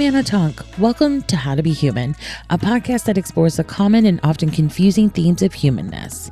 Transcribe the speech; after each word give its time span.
I'm 0.00 0.14
Anna 0.14 0.22
Toonk. 0.22 0.78
Welcome 0.78 1.20
to 1.24 1.36
How 1.36 1.54
to 1.54 1.62
Be 1.62 1.74
Human, 1.74 2.16
a 2.48 2.56
podcast 2.56 3.04
that 3.04 3.18
explores 3.18 3.58
the 3.58 3.64
common 3.64 4.06
and 4.06 4.18
often 4.22 4.48
confusing 4.50 5.10
themes 5.10 5.42
of 5.42 5.52
humanness. 5.52 6.30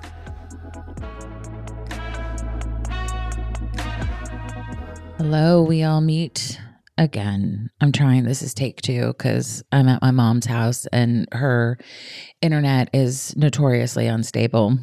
Hello, 5.18 5.62
we 5.62 5.82
all 5.82 6.00
meet 6.00 6.58
again. 6.96 7.68
I'm 7.82 7.92
trying, 7.92 8.24
this 8.24 8.40
is 8.40 8.54
take 8.54 8.80
two 8.80 9.08
because 9.08 9.62
I'm 9.70 9.86
at 9.86 10.00
my 10.00 10.12
mom's 10.12 10.46
house 10.46 10.86
and 10.86 11.28
her 11.32 11.76
internet 12.40 12.88
is 12.94 13.36
notoriously 13.36 14.06
unstable. 14.06 14.78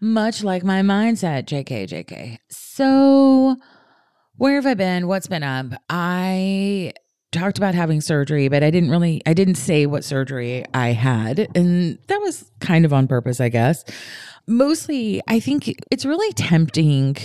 Much 0.00 0.42
like 0.42 0.64
my 0.64 0.82
mindset, 0.82 1.44
JK, 1.44 1.86
JK. 1.88 2.38
So, 2.50 3.54
where 4.34 4.56
have 4.56 4.66
I 4.66 4.74
been? 4.74 5.06
What's 5.06 5.28
been 5.28 5.44
up? 5.44 5.80
I 5.88 6.92
talked 7.32 7.58
about 7.58 7.74
having 7.74 8.00
surgery, 8.00 8.48
but 8.48 8.62
I 8.62 8.70
didn't 8.70 8.90
really 8.90 9.22
I 9.26 9.34
didn't 9.34 9.56
say 9.56 9.86
what 9.86 10.04
surgery 10.04 10.64
I 10.74 10.88
had, 10.88 11.48
and 11.54 11.98
that 12.08 12.20
was 12.20 12.50
kind 12.60 12.84
of 12.84 12.92
on 12.92 13.08
purpose, 13.08 13.40
I 13.40 13.48
guess. 13.48 13.84
Mostly, 14.46 15.20
I 15.28 15.40
think 15.40 15.74
it's 15.90 16.06
really 16.06 16.32
tempting 16.32 17.16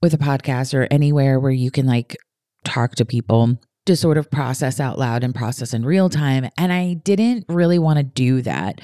with 0.00 0.12
a 0.14 0.18
podcast 0.18 0.74
or 0.74 0.88
anywhere 0.90 1.38
where 1.38 1.52
you 1.52 1.70
can 1.70 1.86
like 1.86 2.16
talk 2.64 2.96
to 2.96 3.04
people 3.04 3.58
to 3.86 3.96
sort 3.96 4.16
of 4.16 4.30
process 4.30 4.78
out 4.78 4.98
loud 4.98 5.24
and 5.24 5.34
process 5.34 5.74
in 5.74 5.84
real 5.84 6.08
time. 6.08 6.48
And 6.56 6.72
I 6.72 6.94
didn't 6.94 7.44
really 7.48 7.78
want 7.78 7.98
to 7.98 8.04
do 8.04 8.42
that. 8.42 8.80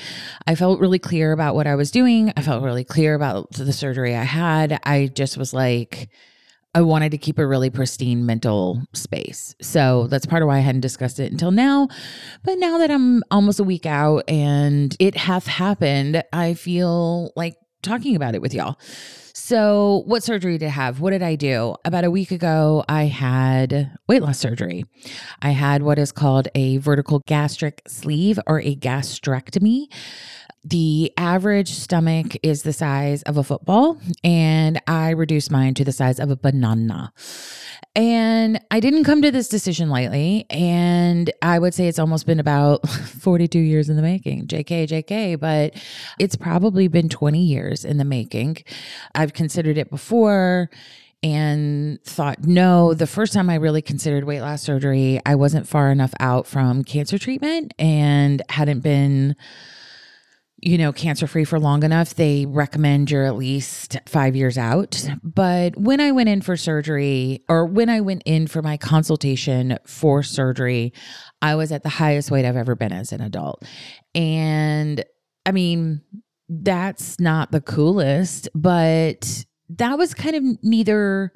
I 0.47 0.55
felt 0.55 0.81
really 0.81 0.99
clear 0.99 1.33
about 1.33 1.55
what 1.55 1.69
I 1.69 1.77
was 1.77 1.91
doing. 1.91 2.33
I 2.37 2.43
felt 2.43 2.65
really 2.65 2.85
clear 2.85 3.15
about 3.15 3.53
the 3.53 3.73
surgery 3.73 4.17
I 4.17 4.25
had. 4.25 4.81
I 4.85 5.07
just 5.07 5.37
was 5.37 5.55
like, 5.55 6.09
I 6.75 6.83
wanted 6.83 7.11
to 7.13 7.19
keep 7.19 7.39
a 7.39 7.47
really 7.47 7.71
pristine 7.71 8.27
mental 8.27 8.83
space. 8.93 9.55
So 9.61 10.07
that's 10.09 10.27
part 10.27 10.43
of 10.43 10.49
why 10.49 10.59
I 10.59 10.61
hadn't 10.61 10.83
discussed 10.83 11.19
it 11.19 11.33
until 11.33 11.51
now. 11.51 11.89
But 12.45 12.59
now 12.59 12.79
that 12.79 12.91
I'm 12.91 13.23
almost 13.31 13.59
a 13.59 13.65
week 13.65 13.87
out 13.87 14.25
and 14.29 14.95
it 14.99 15.17
hath 15.17 15.47
happened, 15.47 16.23
I 16.33 16.55
feel 16.55 17.33
like 17.37 17.57
talking 17.83 18.17
about 18.17 18.35
it 18.35 18.43
with 18.43 18.55
y'all. 18.55 18.77
So, 19.35 20.03
what 20.07 20.25
surgery 20.25 20.59
did 20.59 20.67
I 20.67 20.71
have? 20.71 21.01
What 21.01 21.11
did 21.11 21.23
I 21.23 21.37
do? 21.37 21.77
About 21.85 22.05
a 22.05 22.11
week 22.11 22.33
ago, 22.33 22.85
I 22.89 23.05
had 23.05 23.97
weight 24.09 24.21
loss 24.21 24.39
surgery. 24.39 24.85
I 25.41 25.51
had 25.51 25.83
what 25.83 25.99
is 25.99 26.11
called 26.13 26.49
a 26.55 26.79
vertical 26.79 27.23
gastric 27.27 27.83
sleeve 27.87 28.39
or 28.47 28.61
a 28.61 28.75
gastrectomy. 28.75 29.87
The 30.65 31.13
average 31.17 31.71
stomach 31.71 32.37
is 32.43 32.63
the 32.63 32.73
size 32.73 33.23
of 33.23 33.37
a 33.37 33.45
football, 33.45 33.99
and 34.25 34.81
I 34.87 35.11
reduced 35.11 35.51
mine 35.51 35.75
to 35.75 35.85
the 35.85 35.93
size 35.93 36.19
of 36.19 36.31
a 36.31 36.37
banana. 36.37 37.13
And 37.95 38.61
I 38.71 38.81
didn't 38.81 39.05
come 39.05 39.23
to 39.23 39.31
this 39.31 39.49
decision 39.49 39.89
lightly. 39.89 40.47
And 40.51 41.33
I 41.43 41.59
would 41.59 41.75
say 41.75 41.89
it's 41.89 41.99
almost 41.99 42.27
been 42.27 42.41
about 42.41 42.89
42 42.89 43.59
years 43.59 43.89
in 43.89 43.97
the 43.97 44.03
making. 44.03 44.47
JK, 44.47 44.87
JK, 44.89 45.41
but 45.41 45.75
it's 46.19 46.37
probably 46.37 46.87
been 46.89 47.09
20 47.09 47.41
years 47.41 47.85
in 47.85 47.99
the 47.99 48.05
making. 48.05 48.59
I've 49.15 49.33
considered 49.33 49.79
it 49.79 49.91
before 49.91 50.71
and 51.23 52.01
thought, 52.05 52.45
no, 52.45 52.95
the 52.95 53.07
first 53.07 53.33
time 53.33 53.51
I 53.51 53.57
really 53.57 53.83
considered 53.83 54.25
weight 54.25 54.41
loss 54.41 54.63
surgery, 54.63 55.21
I 55.27 55.35
wasn't 55.35 55.67
far 55.67 55.91
enough 55.91 56.15
out 56.21 56.47
from 56.47 56.85
cancer 56.85 57.19
treatment 57.19 57.75
and 57.79 58.43
hadn't 58.49 58.81
been 58.81 59.35
you 60.61 60.77
know, 60.77 60.93
cancer 60.93 61.27
free 61.27 61.45
for 61.45 61.61
long 61.61 61.85
enough, 61.85 62.15
they 62.15 62.45
recommend 62.47 63.11
you're 63.11 63.25
at 63.25 63.37
least 63.37 63.97
five 64.07 64.35
years 64.35 64.59
out. 64.59 65.09
But 65.23 65.77
when 65.77 66.01
I 66.01 66.11
went 66.11 66.29
in 66.29 66.41
for 66.41 66.57
surgery, 66.57 67.45
or 67.49 67.65
when 67.65 67.89
I 67.89 68.01
went 68.01 68.23
in 68.27 68.49
for 68.49 68.61
my 68.61 68.77
consultation 68.77 69.79
for 69.87 70.23
surgery, 70.23 70.93
I 71.41 71.55
was 71.55 71.71
at 71.71 71.85
the 71.85 71.89
highest 71.89 72.31
weight 72.31 72.45
I've 72.45 72.57
ever 72.57 72.75
been 72.75 72.93
as 72.93 73.13
an 73.13 73.21
adult. 73.21 73.65
And 74.15 75.05
I 75.47 75.53
mean, 75.53 76.03
that's 76.49 77.21
not 77.21 77.53
the 77.53 77.61
coolest, 77.61 78.49
but 78.55 79.45
that 79.69 79.97
was 79.97 80.15
kind 80.15 80.35
of 80.35 80.43
neither 80.65 81.33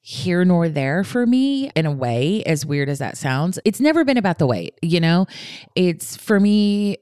here 0.00 0.44
nor 0.44 0.68
there 0.68 1.02
for 1.02 1.26
me 1.26 1.68
in 1.74 1.84
a 1.84 1.90
way, 1.90 2.44
as 2.44 2.64
weird 2.64 2.88
as 2.88 3.00
that 3.00 3.16
sounds. 3.16 3.58
It's 3.64 3.80
never 3.80 4.04
been 4.04 4.16
about 4.16 4.38
the 4.38 4.46
weight, 4.46 4.78
you 4.80 5.00
know? 5.00 5.26
It's 5.74 6.16
for 6.16 6.38
me, 6.38 6.98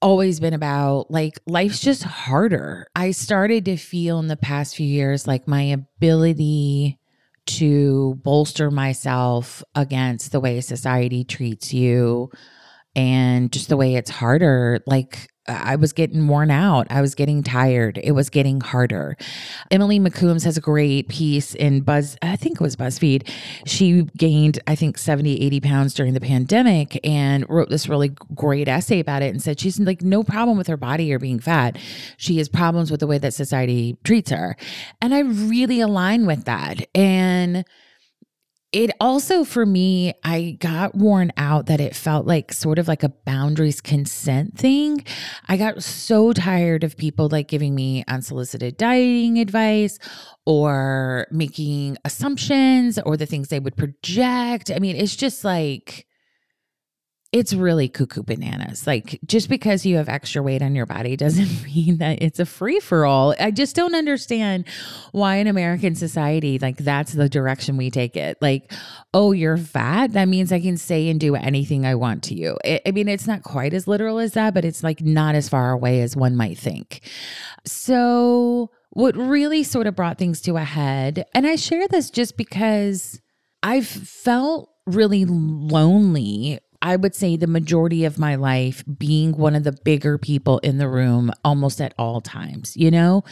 always 0.00 0.40
been 0.40 0.54
about 0.54 1.10
like 1.10 1.38
life's 1.46 1.80
just 1.80 2.02
harder. 2.02 2.86
I 2.94 3.10
started 3.10 3.64
to 3.66 3.76
feel 3.76 4.18
in 4.18 4.28
the 4.28 4.36
past 4.36 4.76
few 4.76 4.86
years 4.86 5.26
like 5.26 5.48
my 5.48 5.62
ability 5.62 6.98
to 7.46 8.14
bolster 8.22 8.70
myself 8.70 9.62
against 9.74 10.32
the 10.32 10.40
way 10.40 10.60
society 10.60 11.24
treats 11.24 11.72
you 11.72 12.30
and 12.94 13.50
just 13.50 13.68
the 13.68 13.76
way 13.76 13.94
it's 13.94 14.10
harder 14.10 14.80
like 14.86 15.28
I 15.48 15.76
was 15.76 15.92
getting 15.92 16.28
worn 16.28 16.50
out. 16.50 16.86
I 16.90 17.00
was 17.00 17.14
getting 17.14 17.42
tired. 17.42 17.98
It 18.02 18.12
was 18.12 18.30
getting 18.30 18.60
harder. 18.60 19.16
Emily 19.70 19.98
McCombs 19.98 20.44
has 20.44 20.56
a 20.56 20.60
great 20.60 21.08
piece 21.08 21.54
in 21.54 21.80
Buzz, 21.80 22.16
I 22.22 22.36
think 22.36 22.56
it 22.56 22.60
was 22.60 22.76
BuzzFeed. 22.76 23.28
She 23.66 24.02
gained, 24.16 24.58
I 24.66 24.74
think, 24.74 24.98
70, 24.98 25.40
80 25.40 25.60
pounds 25.60 25.94
during 25.94 26.14
the 26.14 26.20
pandemic 26.20 27.00
and 27.04 27.48
wrote 27.48 27.70
this 27.70 27.88
really 27.88 28.10
great 28.34 28.68
essay 28.68 29.00
about 29.00 29.22
it 29.22 29.30
and 29.30 29.42
said 29.42 29.58
she's 29.58 29.80
like 29.80 30.02
no 30.02 30.22
problem 30.22 30.58
with 30.58 30.66
her 30.66 30.76
body 30.76 31.12
or 31.12 31.18
being 31.18 31.40
fat. 31.40 31.78
She 32.16 32.38
has 32.38 32.48
problems 32.48 32.90
with 32.90 33.00
the 33.00 33.06
way 33.06 33.18
that 33.18 33.34
society 33.34 33.96
treats 34.04 34.30
her. 34.30 34.56
And 35.00 35.14
I 35.14 35.20
really 35.20 35.80
align 35.80 36.26
with 36.26 36.44
that. 36.44 36.86
And 36.94 37.64
it 38.72 38.90
also 39.00 39.44
for 39.44 39.64
me 39.64 40.12
i 40.24 40.56
got 40.60 40.94
worn 40.94 41.32
out 41.36 41.66
that 41.66 41.80
it 41.80 41.96
felt 41.96 42.26
like 42.26 42.52
sort 42.52 42.78
of 42.78 42.86
like 42.86 43.02
a 43.02 43.08
boundaries 43.08 43.80
consent 43.80 44.58
thing. 44.58 45.04
I 45.48 45.56
got 45.56 45.82
so 45.82 46.32
tired 46.32 46.82
of 46.82 46.96
people 46.96 47.28
like 47.28 47.46
giving 47.46 47.74
me 47.74 48.04
unsolicited 48.08 48.76
dieting 48.76 49.38
advice 49.38 49.98
or 50.44 51.28
making 51.30 51.98
assumptions 52.04 52.98
or 52.98 53.16
the 53.16 53.26
things 53.26 53.48
they 53.48 53.60
would 53.60 53.76
project. 53.76 54.70
I 54.70 54.80
mean 54.80 54.96
it's 54.96 55.14
just 55.14 55.44
like 55.44 56.07
it's 57.30 57.52
really 57.52 57.90
cuckoo 57.90 58.22
bananas. 58.22 58.86
Like 58.86 59.20
just 59.26 59.50
because 59.50 59.84
you 59.84 59.96
have 59.96 60.08
extra 60.08 60.42
weight 60.42 60.62
on 60.62 60.74
your 60.74 60.86
body 60.86 61.14
doesn't 61.14 61.64
mean 61.64 61.98
that 61.98 62.22
it's 62.22 62.40
a 62.40 62.46
free 62.46 62.80
for 62.80 63.04
all. 63.04 63.34
I 63.38 63.50
just 63.50 63.76
don't 63.76 63.94
understand 63.94 64.66
why 65.12 65.36
in 65.36 65.46
American 65.46 65.94
society 65.94 66.58
like 66.58 66.78
that's 66.78 67.12
the 67.12 67.28
direction 67.28 67.76
we 67.76 67.90
take 67.90 68.16
it. 68.16 68.38
Like, 68.40 68.72
oh, 69.12 69.32
you're 69.32 69.58
fat, 69.58 70.12
that 70.12 70.28
means 70.28 70.52
I 70.52 70.60
can 70.60 70.78
say 70.78 71.08
and 71.10 71.20
do 71.20 71.34
anything 71.34 71.84
I 71.84 71.96
want 71.96 72.22
to 72.24 72.34
you. 72.34 72.56
I, 72.64 72.80
I 72.86 72.92
mean, 72.92 73.08
it's 73.08 73.26
not 73.26 73.42
quite 73.42 73.74
as 73.74 73.86
literal 73.86 74.18
as 74.18 74.32
that, 74.32 74.54
but 74.54 74.64
it's 74.64 74.82
like 74.82 75.02
not 75.02 75.34
as 75.34 75.48
far 75.48 75.70
away 75.70 76.00
as 76.00 76.16
one 76.16 76.34
might 76.34 76.58
think. 76.58 77.02
So, 77.66 78.70
what 78.90 79.16
really 79.16 79.62
sort 79.64 79.86
of 79.86 79.94
brought 79.94 80.18
things 80.18 80.40
to 80.42 80.56
a 80.56 80.64
head, 80.64 81.26
and 81.34 81.46
I 81.46 81.56
share 81.56 81.86
this 81.88 82.08
just 82.10 82.38
because 82.38 83.20
I've 83.62 83.86
felt 83.86 84.70
really 84.86 85.26
lonely 85.26 86.58
I 86.80 86.94
would 86.94 87.14
say 87.14 87.36
the 87.36 87.48
majority 87.48 88.04
of 88.04 88.18
my 88.18 88.36
life 88.36 88.84
being 88.98 89.32
one 89.32 89.56
of 89.56 89.64
the 89.64 89.76
bigger 89.84 90.16
people 90.16 90.58
in 90.58 90.78
the 90.78 90.88
room 90.88 91.32
almost 91.44 91.80
at 91.80 91.92
all 91.98 92.20
times, 92.20 92.76
you 92.76 92.90
know? 92.90 93.24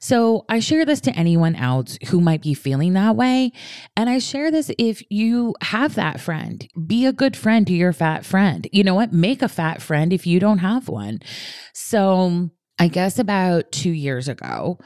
So 0.00 0.46
I 0.48 0.60
share 0.60 0.86
this 0.86 1.02
to 1.02 1.12
anyone 1.12 1.54
else 1.54 1.98
who 2.08 2.20
might 2.20 2.40
be 2.40 2.54
feeling 2.54 2.94
that 2.94 3.14
way. 3.14 3.52
And 3.94 4.08
I 4.08 4.18
share 4.18 4.50
this 4.50 4.70
if 4.78 5.02
you 5.10 5.54
have 5.60 5.94
that 5.96 6.18
friend, 6.18 6.66
be 6.86 7.04
a 7.04 7.12
good 7.12 7.36
friend 7.36 7.66
to 7.66 7.74
your 7.74 7.92
fat 7.92 8.24
friend. 8.24 8.66
You 8.72 8.84
know 8.84 8.94
what? 8.94 9.12
Make 9.12 9.42
a 9.42 9.48
fat 9.48 9.82
friend 9.82 10.12
if 10.12 10.26
you 10.26 10.40
don't 10.40 10.58
have 10.58 10.88
one. 10.88 11.20
So 11.74 12.50
I 12.78 12.88
guess 12.88 13.18
about 13.18 13.70
two 13.70 13.92
years 13.92 14.28
ago, 14.28 14.78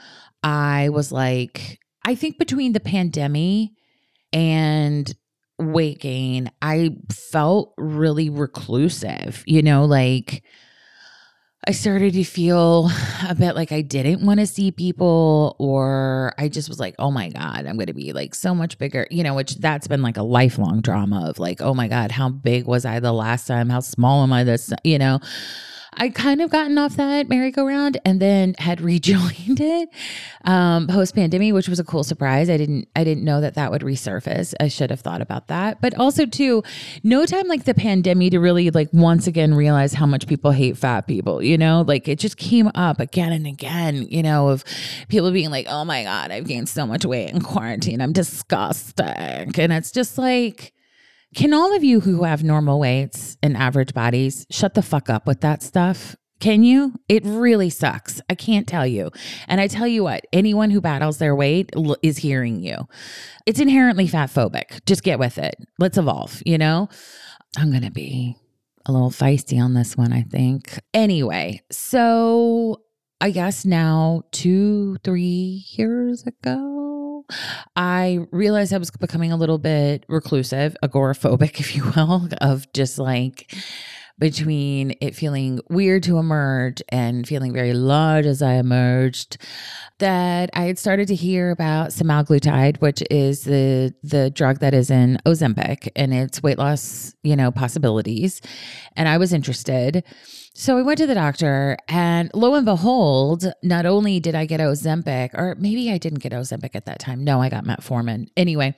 I 0.43 0.89
was 0.89 1.11
like, 1.11 1.79
I 2.05 2.15
think 2.15 2.37
between 2.37 2.73
the 2.73 2.79
pandemic 2.79 3.69
and 4.33 5.13
weight 5.59 5.99
gain, 5.99 6.51
I 6.61 6.95
felt 7.11 7.73
really 7.77 8.29
reclusive, 8.29 9.43
you 9.45 9.61
know, 9.61 9.85
like 9.85 10.43
I 11.67 11.71
started 11.71 12.13
to 12.13 12.23
feel 12.23 12.89
a 13.27 13.35
bit 13.35 13.53
like 13.53 13.71
I 13.71 13.81
didn't 13.81 14.25
want 14.25 14.39
to 14.39 14.47
see 14.47 14.71
people, 14.71 15.57
or 15.59 16.33
I 16.37 16.47
just 16.47 16.69
was 16.69 16.79
like, 16.79 16.95
oh 16.97 17.11
my 17.11 17.29
God, 17.29 17.65
I'm 17.65 17.75
going 17.75 17.87
to 17.87 17.93
be 17.93 18.13
like 18.13 18.33
so 18.33 18.55
much 18.55 18.77
bigger, 18.77 19.05
you 19.11 19.23
know, 19.23 19.35
which 19.35 19.55
that's 19.55 19.87
been 19.87 20.01
like 20.01 20.17
a 20.17 20.23
lifelong 20.23 20.81
drama 20.81 21.29
of 21.29 21.37
like, 21.37 21.61
oh 21.61 21.73
my 21.73 21.89
God, 21.89 22.11
how 22.11 22.29
big 22.29 22.65
was 22.65 22.85
I 22.85 23.01
the 23.01 23.11
last 23.11 23.45
time? 23.45 23.69
How 23.69 23.81
small 23.81 24.23
am 24.23 24.31
I 24.31 24.45
this, 24.45 24.71
you 24.83 24.97
know? 24.97 25.19
I 25.93 26.09
kind 26.09 26.41
of 26.41 26.49
gotten 26.49 26.77
off 26.77 26.95
that 26.97 27.29
merry-go-round 27.29 27.99
and 28.05 28.21
then 28.21 28.55
had 28.59 28.81
rejoined 28.89 29.59
it 29.59 29.89
um, 30.45 30.87
post 30.87 31.15
pandemic, 31.15 31.53
which 31.53 31.67
was 31.67 31.79
a 31.79 31.83
cool 31.83 32.03
surprise. 32.03 32.49
I 32.49 32.57
didn't 32.57 32.87
I 32.95 33.03
didn't 33.03 33.23
know 33.23 33.41
that 33.41 33.55
that 33.55 33.71
would 33.71 33.81
resurface. 33.81 34.53
I 34.59 34.67
should 34.67 34.89
have 34.89 35.01
thought 35.01 35.21
about 35.21 35.47
that. 35.47 35.81
But 35.81 35.95
also 35.95 36.25
too, 36.25 36.63
no 37.03 37.25
time 37.25 37.47
like 37.47 37.65
the 37.65 37.73
pandemic 37.73 38.31
to 38.31 38.39
really 38.39 38.69
like 38.69 38.89
once 38.93 39.27
again 39.27 39.53
realize 39.53 39.93
how 39.93 40.05
much 40.05 40.27
people 40.27 40.51
hate 40.51 40.77
fat 40.77 41.07
people. 41.07 41.41
You 41.41 41.57
know, 41.57 41.83
like 41.87 42.07
it 42.07 42.19
just 42.19 42.37
came 42.37 42.71
up 42.75 42.99
again 42.99 43.31
and 43.31 43.47
again. 43.47 44.07
You 44.09 44.23
know, 44.23 44.49
of 44.49 44.63
people 45.07 45.31
being 45.31 45.49
like, 45.49 45.65
"Oh 45.69 45.85
my 45.85 46.03
god, 46.03 46.31
I've 46.31 46.47
gained 46.47 46.69
so 46.69 46.85
much 46.85 47.05
weight 47.05 47.29
in 47.29 47.41
quarantine. 47.41 48.01
I'm 48.01 48.13
disgusting," 48.13 49.05
and 49.05 49.73
it's 49.73 49.91
just 49.91 50.17
like 50.17 50.73
Can 51.35 51.53
all 51.53 51.75
of 51.75 51.83
you 51.83 51.99
who 51.99 52.23
have 52.23 52.43
normal 52.43 52.79
weights 52.79 53.37
and 53.43 53.55
average 53.55 53.93
bodies 53.93 54.47
shut 54.49 54.73
the 54.73 54.81
fuck 54.81 55.09
up 55.09 55.27
with 55.27 55.41
that 55.41 55.61
stuff? 55.61 56.15
Can 56.39 56.63
you? 56.63 56.93
It 57.07 57.23
really 57.25 57.69
sucks. 57.69 58.21
I 58.29 58.35
can't 58.35 58.65
tell 58.67 58.87
you. 58.87 59.11
And 59.47 59.59
I 59.59 59.67
tell 59.67 59.85
you 59.87 60.03
what, 60.03 60.25
anyone 60.31 60.69
who 60.71 60.81
battles 60.81 61.17
their 61.17 61.35
weight 61.35 61.69
l- 61.75 61.97
is 62.01 62.17
hearing 62.17 62.63
you. 62.63 62.87
It's 63.45 63.59
inherently 63.59 64.07
fat 64.07 64.29
phobic. 64.29 64.83
Just 64.85 65.03
get 65.03 65.19
with 65.19 65.37
it. 65.37 65.55
Let's 65.77 65.97
evolve, 65.97 66.41
you 66.45 66.57
know? 66.57 66.87
I'm 67.57 67.71
going 67.71 67.83
to 67.83 67.91
be 67.91 68.37
a 68.85 68.91
little 68.91 69.11
feisty 69.11 69.61
on 69.61 69.73
this 69.73 69.97
one, 69.97 70.13
I 70.13 70.23
think. 70.23 70.79
Anyway, 70.93 71.61
so 71.71 72.81
I 73.21 73.31
guess 73.31 73.65
now 73.65 74.23
two, 74.31 74.97
three 75.03 75.65
years 75.73 76.23
ago, 76.25 76.88
I 77.75 78.19
realized 78.31 78.73
I 78.73 78.77
was 78.77 78.91
becoming 78.91 79.31
a 79.31 79.37
little 79.37 79.57
bit 79.57 80.05
reclusive, 80.07 80.75
agoraphobic, 80.83 81.59
if 81.59 81.75
you 81.75 81.91
will, 81.95 82.27
of 82.41 82.71
just 82.73 82.99
like, 82.99 83.53
between 84.19 84.93
it 84.99 85.15
feeling 85.15 85.61
weird 85.69 86.03
to 86.03 86.17
emerge 86.17 86.83
and 86.89 87.25
feeling 87.25 87.53
very 87.53 87.73
large 87.73 88.25
as 88.25 88.41
I 88.41 88.55
emerged 88.55 89.37
that 89.99 90.49
I 90.53 90.63
had 90.63 90.77
started 90.77 91.07
to 91.07 91.15
hear 91.15 91.51
about 91.51 91.89
semaglutide, 91.89 92.81
which 92.81 93.01
is 93.09 93.45
the 93.45 93.93
the 94.03 94.29
drug 94.29 94.59
that 94.59 94.73
is 94.73 94.91
in 94.91 95.17
Ozempic 95.25 95.89
and 95.95 96.13
its 96.13 96.43
weight 96.43 96.57
loss, 96.57 97.15
you 97.23 97.35
know, 97.35 97.49
possibilities. 97.49 98.41
And 98.95 99.07
I 99.07 99.17
was 99.17 99.31
interested. 99.33 100.03
So 100.53 100.77
I 100.77 100.81
went 100.81 100.97
to 100.97 101.07
the 101.07 101.15
doctor, 101.15 101.77
and 101.87 102.29
lo 102.33 102.55
and 102.55 102.65
behold, 102.65 103.45
not 103.63 103.85
only 103.85 104.19
did 104.19 104.35
I 104.35 104.45
get 104.45 104.59
Ozempic, 104.59 105.33
or 105.33 105.55
maybe 105.57 105.91
I 105.91 105.97
didn't 105.97 106.19
get 106.19 106.33
Ozempic 106.33 106.75
at 106.75 106.85
that 106.85 106.99
time. 106.99 107.23
No, 107.23 107.41
I 107.41 107.49
got 107.49 107.63
metformin. 107.63 108.27
Anyway, 108.35 108.75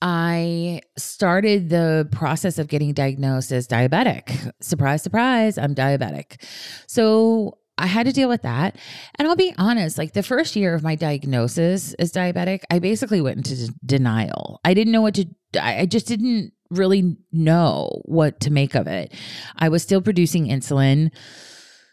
I 0.00 0.80
started 0.96 1.70
the 1.70 2.08
process 2.12 2.58
of 2.58 2.68
getting 2.68 2.92
diagnosed 2.92 3.50
as 3.50 3.66
diabetic. 3.66 4.52
Surprise, 4.60 5.02
surprise, 5.02 5.58
I'm 5.58 5.74
diabetic. 5.74 6.40
So 6.86 7.58
I 7.76 7.86
had 7.86 8.06
to 8.06 8.12
deal 8.12 8.28
with 8.28 8.42
that. 8.42 8.76
And 9.18 9.26
I'll 9.26 9.36
be 9.36 9.54
honest, 9.58 9.98
like 9.98 10.12
the 10.12 10.22
first 10.22 10.54
year 10.54 10.74
of 10.74 10.82
my 10.82 10.94
diagnosis 10.94 11.94
as 11.94 12.12
diabetic, 12.12 12.62
I 12.70 12.78
basically 12.78 13.20
went 13.20 13.38
into 13.38 13.72
denial. 13.84 14.60
I 14.64 14.74
didn't 14.74 14.92
know 14.92 15.02
what 15.02 15.14
to, 15.14 15.26
I 15.60 15.86
just 15.86 16.06
didn't 16.06 16.52
really 16.70 17.16
know 17.32 18.02
what 18.04 18.40
to 18.40 18.52
make 18.52 18.74
of 18.74 18.86
it. 18.86 19.12
I 19.56 19.68
was 19.68 19.82
still 19.82 20.02
producing 20.02 20.46
insulin. 20.46 21.10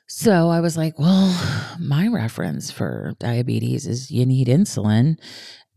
So 0.08 0.50
I 0.50 0.60
was 0.60 0.78
like, 0.78 1.00
well, 1.00 1.76
my 1.80 2.08
reference 2.08 2.72
for 2.72 3.14
diabetes 3.20 3.88
is 3.88 4.12
you 4.12 4.26
need 4.26 4.48
insulin 4.48 5.18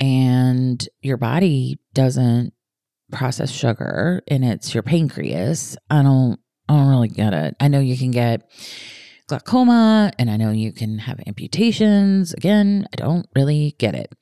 and 0.01 0.87
your 1.01 1.17
body 1.17 1.81
doesn't 1.95 2.53
process 3.11 3.51
sugar 3.51 4.23
and 4.29 4.45
it's 4.45 4.75
your 4.75 4.83
pancreas. 4.83 5.77
I 5.89 6.03
don't 6.03 6.39
I 6.69 6.75
don't 6.75 6.89
really 6.89 7.09
get 7.09 7.33
it. 7.33 7.57
I 7.61 7.69
know 7.69 7.81
you 7.81 7.97
can 7.97 8.11
get 8.11 8.43
glaucoma 9.29 10.11
and 10.19 10.31
I 10.31 10.37
know 10.37 10.51
you 10.51 10.73
can 10.73 10.99
have 10.99 11.21
amputations. 11.27 12.33
Again, 12.33 12.89
I 12.93 12.97
don't 12.97 13.27
really 13.37 13.77
get 13.79 13.95
it. 13.95 14.13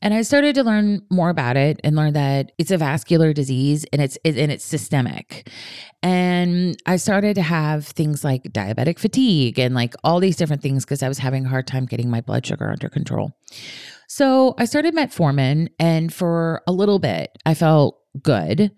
And 0.00 0.14
I 0.14 0.22
started 0.22 0.54
to 0.54 0.64
learn 0.64 1.02
more 1.10 1.28
about 1.28 1.56
it 1.56 1.80
and 1.84 1.96
learn 1.96 2.14
that 2.14 2.52
it's 2.56 2.70
a 2.70 2.78
vascular 2.78 3.32
disease 3.32 3.84
and 3.92 4.00
it's 4.00 4.16
and 4.24 4.50
it's 4.50 4.64
systemic. 4.64 5.50
And 6.02 6.76
I 6.86 6.96
started 6.96 7.34
to 7.34 7.42
have 7.42 7.86
things 7.86 8.24
like 8.24 8.44
diabetic 8.44 8.98
fatigue 8.98 9.58
and 9.58 9.74
like 9.74 9.94
all 10.04 10.20
these 10.20 10.36
different 10.36 10.62
things 10.62 10.84
because 10.84 11.02
I 11.02 11.08
was 11.08 11.18
having 11.18 11.46
a 11.46 11.48
hard 11.48 11.66
time 11.66 11.86
getting 11.86 12.10
my 12.10 12.20
blood 12.20 12.46
sugar 12.46 12.70
under 12.70 12.88
control. 12.88 13.32
So 14.06 14.54
I 14.58 14.66
started 14.66 14.94
metformin, 14.94 15.68
and 15.78 16.12
for 16.12 16.62
a 16.66 16.72
little 16.72 16.98
bit, 16.98 17.36
I 17.46 17.54
felt 17.54 17.98
good. 18.22 18.70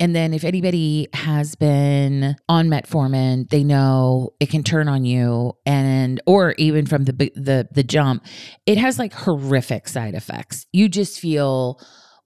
And 0.00 0.16
then, 0.16 0.32
if 0.32 0.44
anybody 0.44 1.08
has 1.12 1.54
been 1.54 2.34
on 2.48 2.68
metformin, 2.68 3.50
they 3.50 3.62
know 3.62 4.30
it 4.40 4.48
can 4.48 4.62
turn 4.62 4.88
on 4.88 5.04
you, 5.04 5.52
and 5.66 6.20
or 6.26 6.54
even 6.56 6.86
from 6.86 7.04
the 7.04 7.12
the 7.36 7.68
the 7.70 7.84
jump, 7.84 8.24
it 8.64 8.78
has 8.78 8.98
like 8.98 9.12
horrific 9.12 9.86
side 9.88 10.14
effects. 10.14 10.66
You 10.72 10.88
just 10.88 11.20
feel 11.20 11.78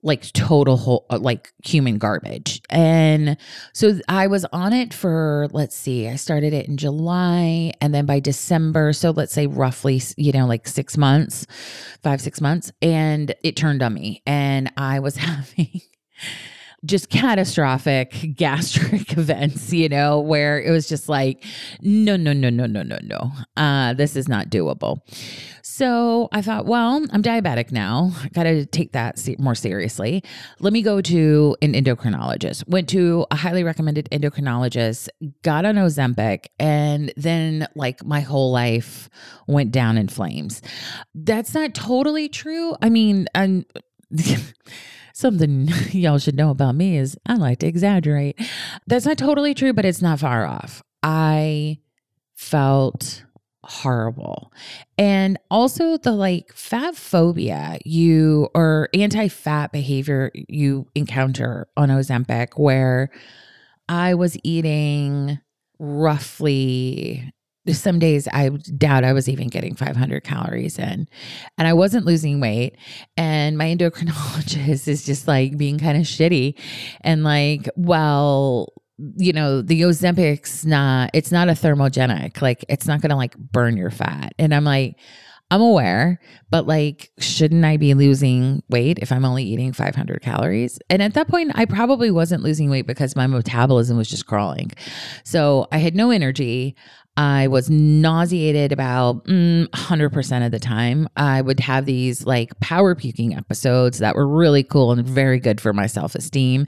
like 0.05 0.31
total 0.33 0.77
whole, 0.77 1.05
uh, 1.09 1.17
like 1.17 1.51
human 1.65 1.97
garbage. 1.97 2.61
And 2.69 3.37
so 3.73 3.99
I 4.07 4.27
was 4.27 4.45
on 4.53 4.71
it 4.71 4.93
for 4.93 5.47
let's 5.51 5.75
see, 5.75 6.07
I 6.07 6.15
started 6.15 6.53
it 6.53 6.67
in 6.67 6.77
July 6.77 7.73
and 7.81 7.93
then 7.93 8.05
by 8.05 8.19
December, 8.19 8.93
so 8.93 9.09
let's 9.09 9.33
say 9.33 9.47
roughly, 9.47 9.99
you 10.15 10.31
know, 10.31 10.45
like 10.45 10.67
6 10.67 10.95
months, 10.95 11.47
5 12.03 12.21
6 12.21 12.39
months 12.39 12.71
and 12.83 13.33
it 13.43 13.55
turned 13.55 13.81
on 13.81 13.95
me 13.95 14.21
and 14.27 14.71
I 14.77 14.99
was 14.99 15.15
having 15.17 15.81
just 16.85 17.09
catastrophic 17.09 18.15
gastric 18.35 19.11
events, 19.17 19.73
you 19.73 19.89
know, 19.89 20.19
where 20.19 20.61
it 20.61 20.71
was 20.71 20.87
just 20.87 21.09
like, 21.09 21.43
no, 21.81 22.15
no, 22.15 22.33
no, 22.33 22.49
no, 22.49 22.65
no, 22.65 22.83
no, 22.83 22.97
no. 23.03 23.31
Uh, 23.57 23.93
this 23.93 24.15
is 24.15 24.27
not 24.27 24.49
doable. 24.49 24.99
So 25.61 26.29
I 26.31 26.41
thought, 26.41 26.65
well, 26.67 27.05
I'm 27.11 27.21
diabetic 27.21 27.71
now. 27.71 28.11
I 28.23 28.29
got 28.29 28.43
to 28.43 28.65
take 28.65 28.93
that 28.93 29.19
more 29.39 29.55
seriously. 29.55 30.23
Let 30.59 30.71
me 30.71 30.81
go 30.81 31.01
to 31.01 31.57
an 31.61 31.73
endocrinologist. 31.73 32.69
Went 32.69 32.87
to 32.89 33.25
a 33.31 33.35
highly 33.35 33.63
recommended 33.63 34.07
endocrinologist, 34.11 35.09
got 35.41 35.65
on 35.65 35.75
Ozempic, 35.75 36.45
and 36.59 37.11
then 37.17 37.67
like 37.75 38.05
my 38.05 38.21
whole 38.21 38.51
life 38.51 39.09
went 39.47 39.71
down 39.71 39.97
in 39.97 40.07
flames. 40.07 40.61
That's 41.13 41.53
not 41.53 41.73
totally 41.73 42.29
true. 42.29 42.75
I 42.81 42.89
mean, 42.89 43.27
I'm. 43.35 43.65
something 45.13 45.69
y'all 45.91 46.17
should 46.17 46.35
know 46.35 46.49
about 46.49 46.75
me 46.75 46.97
is 46.97 47.17
I 47.25 47.35
like 47.35 47.59
to 47.59 47.67
exaggerate. 47.67 48.39
That's 48.87 49.05
not 49.05 49.17
totally 49.17 49.53
true, 49.53 49.73
but 49.73 49.85
it's 49.85 50.01
not 50.01 50.19
far 50.19 50.45
off. 50.45 50.83
I 51.01 51.79
felt 52.35 53.23
horrible. 53.63 54.51
And 54.97 55.39
also 55.49 55.97
the 55.97 56.11
like 56.11 56.53
fat 56.53 56.95
phobia 56.95 57.79
you 57.83 58.47
or 58.53 58.89
anti-fat 58.93 59.71
behavior 59.71 60.31
you 60.35 60.87
encounter 60.93 61.67
on 61.75 61.89
Ozempic 61.89 62.59
where 62.59 63.09
I 63.89 64.13
was 64.13 64.37
eating 64.43 65.39
roughly 65.79 67.33
some 67.73 67.99
days 67.99 68.27
I 68.31 68.49
doubt 68.49 69.03
I 69.03 69.13
was 69.13 69.27
even 69.27 69.47
getting 69.47 69.75
500 69.75 70.23
calories 70.23 70.77
in 70.77 71.07
and 71.57 71.67
I 71.67 71.73
wasn't 71.73 72.05
losing 72.05 72.39
weight. 72.39 72.77
And 73.17 73.57
my 73.57 73.65
endocrinologist 73.65 74.87
is 74.87 75.05
just 75.05 75.27
like 75.27 75.57
being 75.57 75.79
kind 75.79 75.97
of 75.97 76.03
shitty 76.03 76.59
and 77.01 77.23
like, 77.23 77.67
well, 77.75 78.73
you 79.17 79.33
know, 79.33 79.61
the 79.61 79.81
Ozempic's 79.81 80.65
not, 80.65 81.09
it's 81.13 81.31
not 81.31 81.49
a 81.49 81.53
thermogenic. 81.53 82.41
Like, 82.41 82.63
it's 82.69 82.87
not 82.87 83.01
to 83.01 83.15
like 83.15 83.37
burn 83.37 83.77
your 83.77 83.91
fat. 83.91 84.33
And 84.39 84.53
I'm 84.53 84.63
like, 84.63 84.97
I'm 85.51 85.61
aware, 85.61 86.19
but 86.49 86.65
like, 86.65 87.11
shouldn't 87.19 87.63
I 87.65 87.77
be 87.77 87.93
losing 87.93 88.63
weight 88.69 88.97
if 88.99 89.11
I'm 89.11 89.25
only 89.25 89.43
eating 89.43 89.73
500 89.73 90.21
calories? 90.21 90.79
And 90.89 91.03
at 91.03 91.13
that 91.13 91.27
point, 91.27 91.51
I 91.53 91.65
probably 91.65 92.09
wasn't 92.09 92.41
losing 92.41 92.69
weight 92.69 92.87
because 92.87 93.15
my 93.15 93.27
metabolism 93.27 93.95
was 93.95 94.09
just 94.09 94.25
crawling. 94.25 94.71
So 95.23 95.67
I 95.71 95.77
had 95.77 95.95
no 95.95 96.09
energy. 96.09 96.75
I 97.17 97.47
was 97.47 97.69
nauseated 97.69 98.71
about 98.73 99.23
mm, 99.25 99.67
100% 99.67 100.45
of 100.45 100.51
the 100.51 100.59
time. 100.59 101.07
I 101.15 101.41
would 101.41 101.61
have 101.61 101.85
these 101.85 102.25
like 102.25 102.59
power 102.59 102.93
puking 102.93 103.33
episodes 103.35 103.99
that 103.99 104.15
were 104.15 104.27
really 104.27 104.63
cool 104.63 104.91
and 104.91 105.05
very 105.07 105.39
good 105.39 105.61
for 105.61 105.71
my 105.71 105.87
self 105.87 106.15
esteem. 106.15 106.65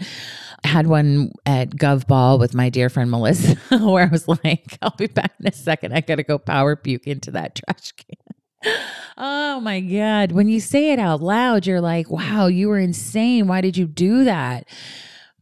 I 0.64 0.70
had 0.70 0.88
one 0.88 1.32
at 1.46 1.72
Gov 1.72 2.08
Ball 2.08 2.40
with 2.40 2.54
my 2.54 2.70
dear 2.70 2.90
friend 2.90 3.12
Melissa 3.12 3.56
where 3.78 4.06
I 4.06 4.10
was 4.10 4.28
like, 4.28 4.78
I'll 4.82 4.96
be 4.98 5.08
back 5.08 5.34
in 5.40 5.48
a 5.48 5.52
second. 5.52 5.94
I 5.94 6.02
got 6.02 6.16
to 6.16 6.24
go 6.24 6.38
power 6.38 6.76
puke 6.76 7.08
into 7.08 7.32
that 7.32 7.56
trash 7.56 7.92
can. 7.92 8.74
oh 9.18 9.60
my 9.60 9.82
God. 9.82 10.32
When 10.32 10.48
you 10.48 10.62
say 10.62 10.92
it 10.92 11.00
out 11.00 11.22
loud, 11.22 11.68
you're 11.68 11.82
like, 11.82 12.10
wow, 12.10 12.48
you 12.48 12.70
were 12.70 12.80
insane. 12.80 13.48
Why 13.48 13.60
did 13.60 13.76
you 13.76 13.86
do 13.86 14.24
that? 14.24 14.68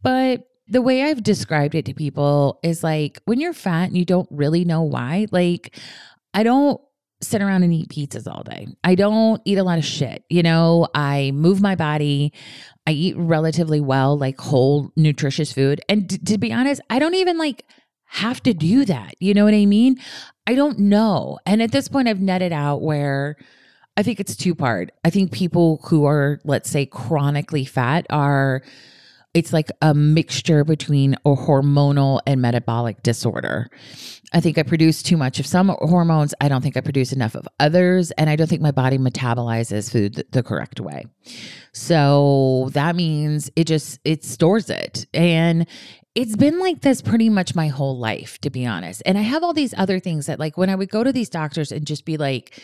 But 0.02 0.48
the 0.68 0.82
way 0.82 1.02
I've 1.02 1.22
described 1.22 1.74
it 1.74 1.84
to 1.86 1.94
people 1.94 2.58
is 2.62 2.82
like 2.82 3.20
when 3.24 3.40
you're 3.40 3.52
fat 3.52 3.84
and 3.84 3.96
you 3.96 4.04
don't 4.04 4.28
really 4.30 4.64
know 4.64 4.82
why, 4.82 5.26
like 5.30 5.78
I 6.34 6.42
don't 6.42 6.80
sit 7.22 7.40
around 7.40 7.62
and 7.62 7.72
eat 7.72 7.88
pizzas 7.88 8.30
all 8.30 8.42
day. 8.42 8.68
I 8.84 8.94
don't 8.94 9.40
eat 9.44 9.58
a 9.58 9.64
lot 9.64 9.78
of 9.78 9.84
shit. 9.84 10.24
You 10.28 10.42
know, 10.42 10.88
I 10.94 11.30
move 11.34 11.60
my 11.60 11.74
body. 11.74 12.32
I 12.86 12.92
eat 12.92 13.16
relatively 13.16 13.80
well, 13.80 14.18
like 14.18 14.38
whole 14.38 14.90
nutritious 14.96 15.52
food. 15.52 15.80
And 15.88 16.10
t- 16.10 16.18
to 16.18 16.38
be 16.38 16.52
honest, 16.52 16.80
I 16.90 16.98
don't 16.98 17.14
even 17.14 17.38
like 17.38 17.64
have 18.06 18.42
to 18.44 18.54
do 18.54 18.84
that. 18.84 19.14
You 19.18 19.34
know 19.34 19.44
what 19.44 19.54
I 19.54 19.66
mean? 19.66 19.96
I 20.46 20.54
don't 20.54 20.78
know. 20.78 21.38
And 21.46 21.62
at 21.62 21.72
this 21.72 21.88
point 21.88 22.08
I've 22.08 22.20
netted 22.20 22.52
out 22.52 22.82
where 22.82 23.36
I 23.96 24.02
think 24.02 24.20
it's 24.20 24.36
two 24.36 24.54
part. 24.54 24.90
I 25.04 25.10
think 25.10 25.32
people 25.32 25.80
who 25.84 26.04
are 26.04 26.40
let's 26.44 26.70
say 26.70 26.86
chronically 26.86 27.64
fat 27.64 28.06
are 28.10 28.62
it's 29.36 29.52
like 29.52 29.70
a 29.82 29.92
mixture 29.92 30.64
between 30.64 31.12
a 31.26 31.34
hormonal 31.34 32.20
and 32.26 32.40
metabolic 32.40 33.02
disorder. 33.02 33.68
I 34.32 34.40
think 34.40 34.56
I 34.56 34.62
produce 34.62 35.02
too 35.02 35.18
much 35.18 35.38
of 35.38 35.46
some 35.46 35.68
hormones. 35.78 36.32
I 36.40 36.48
don't 36.48 36.62
think 36.62 36.78
I 36.78 36.80
produce 36.80 37.12
enough 37.12 37.34
of 37.34 37.46
others. 37.60 38.12
And 38.12 38.30
I 38.30 38.36
don't 38.36 38.46
think 38.46 38.62
my 38.62 38.70
body 38.70 38.96
metabolizes 38.96 39.92
food 39.92 40.24
the, 40.30 40.42
correct 40.42 40.80
way. 40.80 41.04
So 41.72 42.70
that 42.72 42.96
means 42.96 43.50
it 43.56 43.66
just, 43.66 44.00
it 44.04 44.24
stores 44.24 44.70
it. 44.70 45.06
And 45.12 45.66
it's 46.14 46.36
been 46.36 46.58
like 46.58 46.80
this 46.80 47.02
pretty 47.02 47.28
much 47.28 47.54
my 47.54 47.68
whole 47.68 47.98
life, 47.98 48.38
to 48.40 48.48
be 48.48 48.64
honest. 48.64 49.02
And 49.04 49.18
I 49.18 49.22
have 49.22 49.42
all 49.42 49.52
these 49.52 49.74
other 49.76 50.00
things 50.00 50.26
that, 50.26 50.38
like, 50.38 50.56
when 50.56 50.70
I 50.70 50.76
would 50.76 50.88
go 50.88 51.04
to 51.04 51.12
these 51.12 51.28
doctors 51.28 51.72
and 51.72 51.86
just 51.86 52.06
be 52.06 52.16
like, 52.16 52.58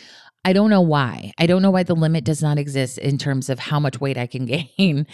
I 0.45 0.53
don't 0.53 0.69
know 0.69 0.81
why. 0.81 1.31
I 1.37 1.45
don't 1.45 1.61
know 1.61 1.71
why 1.71 1.83
the 1.83 1.95
limit 1.95 2.25
does 2.25 2.41
not 2.41 2.57
exist 2.57 2.97
in 2.97 3.17
terms 3.17 3.49
of 3.49 3.59
how 3.59 3.79
much 3.79 4.01
weight 4.01 4.17
I 4.17 4.27
can 4.27 4.45
gain. 4.77 5.07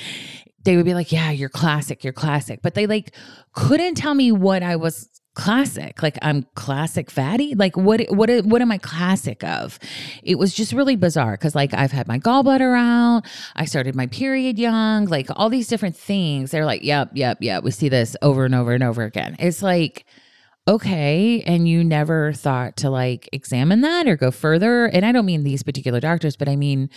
They 0.64 0.76
would 0.76 0.86
be 0.86 0.94
like, 0.94 1.12
"Yeah, 1.12 1.32
you're 1.32 1.50
classic, 1.50 2.04
you're 2.04 2.14
classic." 2.14 2.62
But 2.62 2.76
they 2.76 2.88
like 2.88 3.16
couldn't 3.54 3.96
tell 3.96 4.14
me 4.14 4.32
what 4.32 4.64
I 4.64 4.76
was 4.76 5.10
classic. 5.36 6.04
Like 6.04 6.18
I'm 6.22 6.46
classic 6.56 7.10
fatty. 7.10 7.56
Like 7.56 7.78
what 7.78 8.02
what 8.10 8.30
what 8.46 8.62
am 8.62 8.72
I 8.72 8.78
classic 8.78 9.44
of? 9.44 9.80
It 10.24 10.38
was 10.38 10.54
just 10.54 10.74
really 10.74 10.96
bizarre 10.96 11.38
cuz 11.38 11.56
like 11.56 11.74
I've 11.74 11.92
had 11.94 12.08
my 12.08 12.20
gallbladder 12.20 12.78
out, 12.78 13.24
I 13.56 13.66
started 13.66 13.96
my 13.96 14.08
period 14.08 14.60
young, 14.60 15.06
like 15.06 15.28
all 15.36 15.50
these 15.50 15.68
different 15.68 15.96
things. 15.96 16.52
They're 16.52 16.66
like, 16.66 16.84
"Yep, 16.84 17.12
yep, 17.14 17.38
yep. 17.42 17.64
We 17.64 17.72
see 17.72 17.90
this 17.90 18.18
over 18.22 18.46
and 18.46 18.54
over 18.54 18.74
and 18.74 18.84
over 18.84 19.04
again." 19.04 19.38
It's 19.40 19.64
like 19.64 20.06
okay 20.68 21.42
and 21.48 21.68
you 21.68 21.84
never 21.84 22.32
thought 22.34 22.76
to 22.78 22.90
like 22.90 23.28
examine 23.32 23.82
that 23.82 24.08
or 24.08 24.16
go 24.16 24.30
further 24.30 24.86
and 24.86 25.04
i 25.04 25.12
don't 25.12 25.26
mean 25.26 25.44
these 25.44 25.64
particular 25.64 26.00
doctors 26.00 26.36
but 26.36 26.48
i 26.48 26.56
mean 26.56 26.90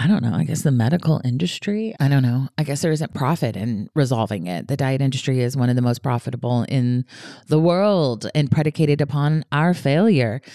i 0.00 0.06
don't 0.08 0.22
know 0.22 0.34
i 0.34 0.44
guess 0.44 0.62
the 0.62 0.70
medical 0.70 1.20
industry 1.24 1.94
i 2.00 2.08
don't 2.08 2.22
know. 2.22 2.48
I 2.58 2.64
guess 2.64 2.82
there 2.82 2.92
isn't 2.92 3.14
profit 3.14 3.56
in 3.56 3.88
resolving 3.94 4.46
it. 4.46 4.68
The 4.68 4.76
diet 4.76 5.00
industry 5.00 5.40
is 5.40 5.56
one 5.56 5.68
of 5.68 5.76
the 5.76 5.82
most 5.82 6.02
profitable 6.02 6.64
in 6.68 7.04
the 7.48 7.58
world 7.58 8.26
and 8.34 8.50
predicated 8.50 9.00
upon 9.00 9.44
our 9.52 9.74
failure. 9.74 10.40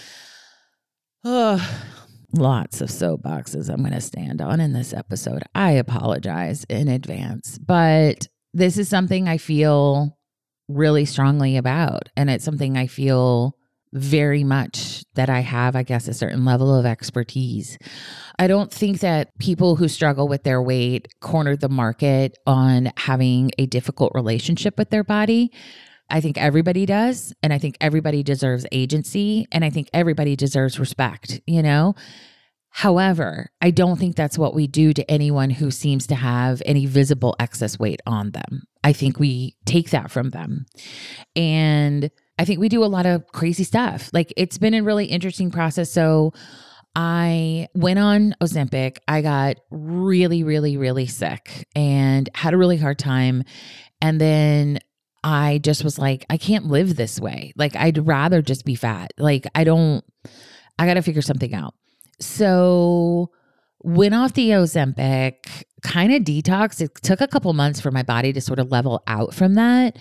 Lots 1.23 2.81
of 2.81 2.89
soapboxes 2.89 3.69
i'm 3.69 3.81
going 3.81 3.93
to 3.93 4.01
stand 4.01 4.41
on 4.41 4.59
in 4.59 4.73
this 4.73 4.93
episode. 4.93 5.43
I 5.53 5.71
apologize 5.71 6.65
in 6.69 6.87
advance 6.87 7.57
but 7.57 8.27
this 8.53 8.77
is 8.77 8.89
something 8.89 9.27
i 9.29 9.37
feel 9.37 10.17
really 10.67 11.05
strongly 11.05 11.57
about. 11.57 12.09
And 12.15 12.29
it's 12.29 12.45
something 12.45 12.77
I 12.77 12.87
feel 12.87 13.57
very 13.95 14.43
much 14.43 15.03
that 15.15 15.29
I 15.29 15.39
have, 15.39 15.75
I 15.75 15.83
guess, 15.83 16.07
a 16.07 16.13
certain 16.13 16.43
level 16.43 16.75
of 16.75 16.85
expertise. 16.85 17.77
I 18.37 18.47
don't 18.47 18.71
think 18.71 18.99
that 18.99 19.37
people 19.39 19.77
who 19.77 19.87
struggle 19.87 20.27
with 20.27 20.43
their 20.43 20.61
weight 20.61 21.07
corner 21.21 21.55
the 21.55 21.69
market 21.69 22.37
on 22.45 22.91
having 22.97 23.51
a 23.57 23.65
difficult 23.65 24.11
relationship 24.13 24.77
with 24.77 24.89
their 24.89 25.03
body. 25.03 25.51
I 26.09 26.21
think 26.21 26.37
everybody 26.37 26.85
does. 26.85 27.33
And 27.41 27.53
I 27.53 27.57
think 27.57 27.77
everybody 27.79 28.21
deserves 28.21 28.65
agency. 28.71 29.47
And 29.51 29.63
I 29.63 29.69
think 29.69 29.89
everybody 29.93 30.35
deserves 30.35 30.77
respect, 30.77 31.41
you 31.47 31.63
know? 31.63 31.95
However, 32.69 33.51
I 33.61 33.71
don't 33.71 33.97
think 33.97 34.17
that's 34.17 34.37
what 34.37 34.53
we 34.53 34.67
do 34.67 34.91
to 34.91 35.09
anyone 35.09 35.49
who 35.49 35.71
seems 35.71 36.05
to 36.07 36.15
have 36.15 36.61
any 36.65 36.85
visible 36.85 37.33
excess 37.39 37.79
weight 37.79 38.01
on 38.05 38.31
them. 38.31 38.63
I 38.83 38.91
think 38.91 39.17
we 39.17 39.55
take 39.65 39.91
that 39.91 40.11
from 40.11 40.31
them. 40.31 40.65
And 41.37 42.11
I 42.37 42.45
think 42.45 42.59
we 42.59 42.69
do 42.69 42.83
a 42.83 42.85
lot 42.85 43.05
of 43.05 43.25
crazy 43.27 43.63
stuff. 43.63 44.09
Like 44.13 44.33
it's 44.35 44.57
been 44.57 44.73
a 44.73 44.81
really 44.81 45.05
interesting 45.05 45.51
process. 45.51 45.91
So 45.91 46.33
I 46.95 47.67
went 47.73 47.99
on 47.99 48.35
Ozempic. 48.41 48.97
I 49.07 49.21
got 49.21 49.57
really, 49.69 50.43
really, 50.43 50.77
really 50.77 51.07
sick 51.07 51.67
and 51.75 52.29
had 52.33 52.53
a 52.53 52.57
really 52.57 52.77
hard 52.77 52.99
time. 52.99 53.43
And 54.01 54.19
then 54.19 54.79
I 55.23 55.59
just 55.63 55.83
was 55.83 55.97
like, 55.97 56.25
I 56.29 56.37
can't 56.37 56.67
live 56.67 56.95
this 56.95 57.19
way. 57.19 57.51
Like, 57.55 57.75
I'd 57.75 58.07
rather 58.07 58.41
just 58.41 58.63
be 58.63 58.75
fat. 58.75 59.11
Like, 59.17 59.47
I 59.55 59.63
don't, 59.63 60.05
I 60.77 60.85
got 60.85 60.93
to 60.93 61.01
figure 61.01 61.21
something 61.21 61.53
out. 61.53 61.73
So 62.19 63.31
went 63.81 64.13
off 64.13 64.33
the 64.33 64.49
Ozempic, 64.51 65.63
kind 65.81 66.13
of 66.13 66.23
detox. 66.23 66.79
It 66.79 66.95
took 67.01 67.21
a 67.21 67.27
couple 67.27 67.51
months 67.53 67.81
for 67.81 67.91
my 67.91 68.03
body 68.03 68.33
to 68.33 68.41
sort 68.41 68.59
of 68.59 68.71
level 68.71 69.03
out 69.07 69.33
from 69.33 69.55
that. 69.55 69.97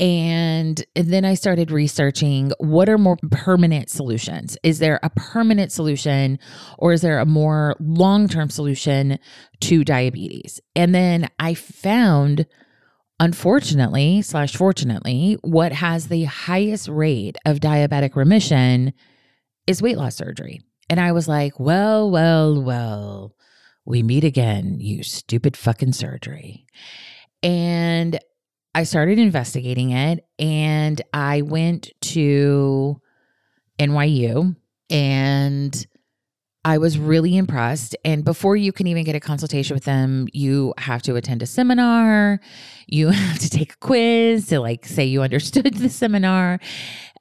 And, 0.00 0.84
then 0.96 1.24
I 1.24 1.34
started 1.34 1.70
researching 1.70 2.52
what 2.58 2.88
are 2.88 2.98
more 2.98 3.16
permanent 3.30 3.90
solutions? 3.90 4.56
Is 4.62 4.80
there 4.80 4.98
a 5.02 5.10
permanent 5.10 5.70
solution 5.70 6.38
or 6.78 6.92
is 6.92 7.02
there 7.02 7.20
a 7.20 7.26
more 7.26 7.76
long 7.78 8.26
term 8.26 8.50
solution 8.50 9.18
to 9.60 9.84
diabetes? 9.84 10.60
And 10.74 10.94
then 10.94 11.28
I 11.38 11.54
found, 11.54 12.46
unfortunately, 13.20 14.22
slash 14.22 14.56
fortunately, 14.56 15.36
what 15.42 15.72
has 15.72 16.08
the 16.08 16.24
highest 16.24 16.88
rate 16.88 17.36
of 17.44 17.60
diabetic 17.60 18.16
remission 18.16 18.94
is 19.66 19.82
weight 19.82 19.96
loss 19.96 20.16
surgery. 20.16 20.60
And 20.90 21.00
I 21.00 21.12
was 21.12 21.28
like, 21.28 21.58
well, 21.60 22.10
well, 22.10 22.62
well, 22.62 23.34
we 23.84 24.02
meet 24.02 24.24
again, 24.24 24.78
you 24.80 25.02
stupid 25.02 25.56
fucking 25.56 25.92
surgery. 25.92 26.66
And 27.42 28.18
I 28.74 28.82
started 28.82 29.18
investigating 29.18 29.90
it 29.90 30.26
and 30.38 31.00
I 31.12 31.42
went 31.42 31.92
to 32.00 33.00
NYU 33.78 34.56
and 34.90 35.86
I 36.64 36.78
was 36.78 36.98
really 36.98 37.36
impressed. 37.36 37.94
And 38.04 38.24
before 38.24 38.56
you 38.56 38.72
can 38.72 38.86
even 38.86 39.04
get 39.04 39.14
a 39.14 39.20
consultation 39.20 39.74
with 39.74 39.84
them, 39.84 40.26
you 40.32 40.74
have 40.78 41.02
to 41.02 41.14
attend 41.14 41.42
a 41.42 41.46
seminar. 41.46 42.40
You 42.88 43.08
have 43.10 43.38
to 43.38 43.50
take 43.50 43.74
a 43.74 43.76
quiz 43.76 44.48
to 44.48 44.60
like 44.60 44.86
say 44.86 45.04
you 45.04 45.22
understood 45.22 45.74
the 45.74 45.88
seminar. 45.88 46.58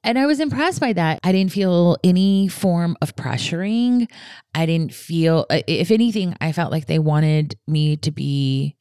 And 0.04 0.18
I 0.18 0.26
was 0.26 0.40
impressed 0.40 0.82
by 0.82 0.94
that. 0.94 1.20
I 1.24 1.32
didn't 1.32 1.52
feel 1.52 1.98
any 2.04 2.48
form 2.48 2.98
of 3.02 3.16
pressuring. 3.16 4.10
I 4.56 4.66
didn't 4.66 4.94
feel, 4.94 5.46
uh, 5.50 5.62
if 5.68 5.92
anything, 5.92 6.36
I 6.42 6.52
felt 6.52 6.72
like 6.72 6.88
they 6.88 7.00
wanted 7.00 7.58
me 7.68 7.96
to 7.98 8.12
be 8.12 8.76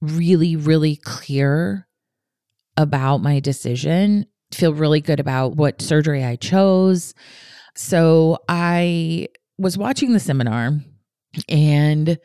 really, 0.00 0.56
really 0.56 0.96
clear 0.96 1.86
about 2.80 3.18
my 3.18 3.40
decision, 3.40 4.26
feel 4.52 4.74
really 4.74 5.00
good 5.00 5.20
about 5.20 5.56
what 5.56 5.82
surgery 5.82 6.24
I 6.24 6.36
chose. 6.36 7.14
So 7.76 8.38
I 8.48 9.28
was 9.58 9.76
watching 9.76 10.12
the 10.12 10.20
seminar 10.20 10.72
and 11.48 12.18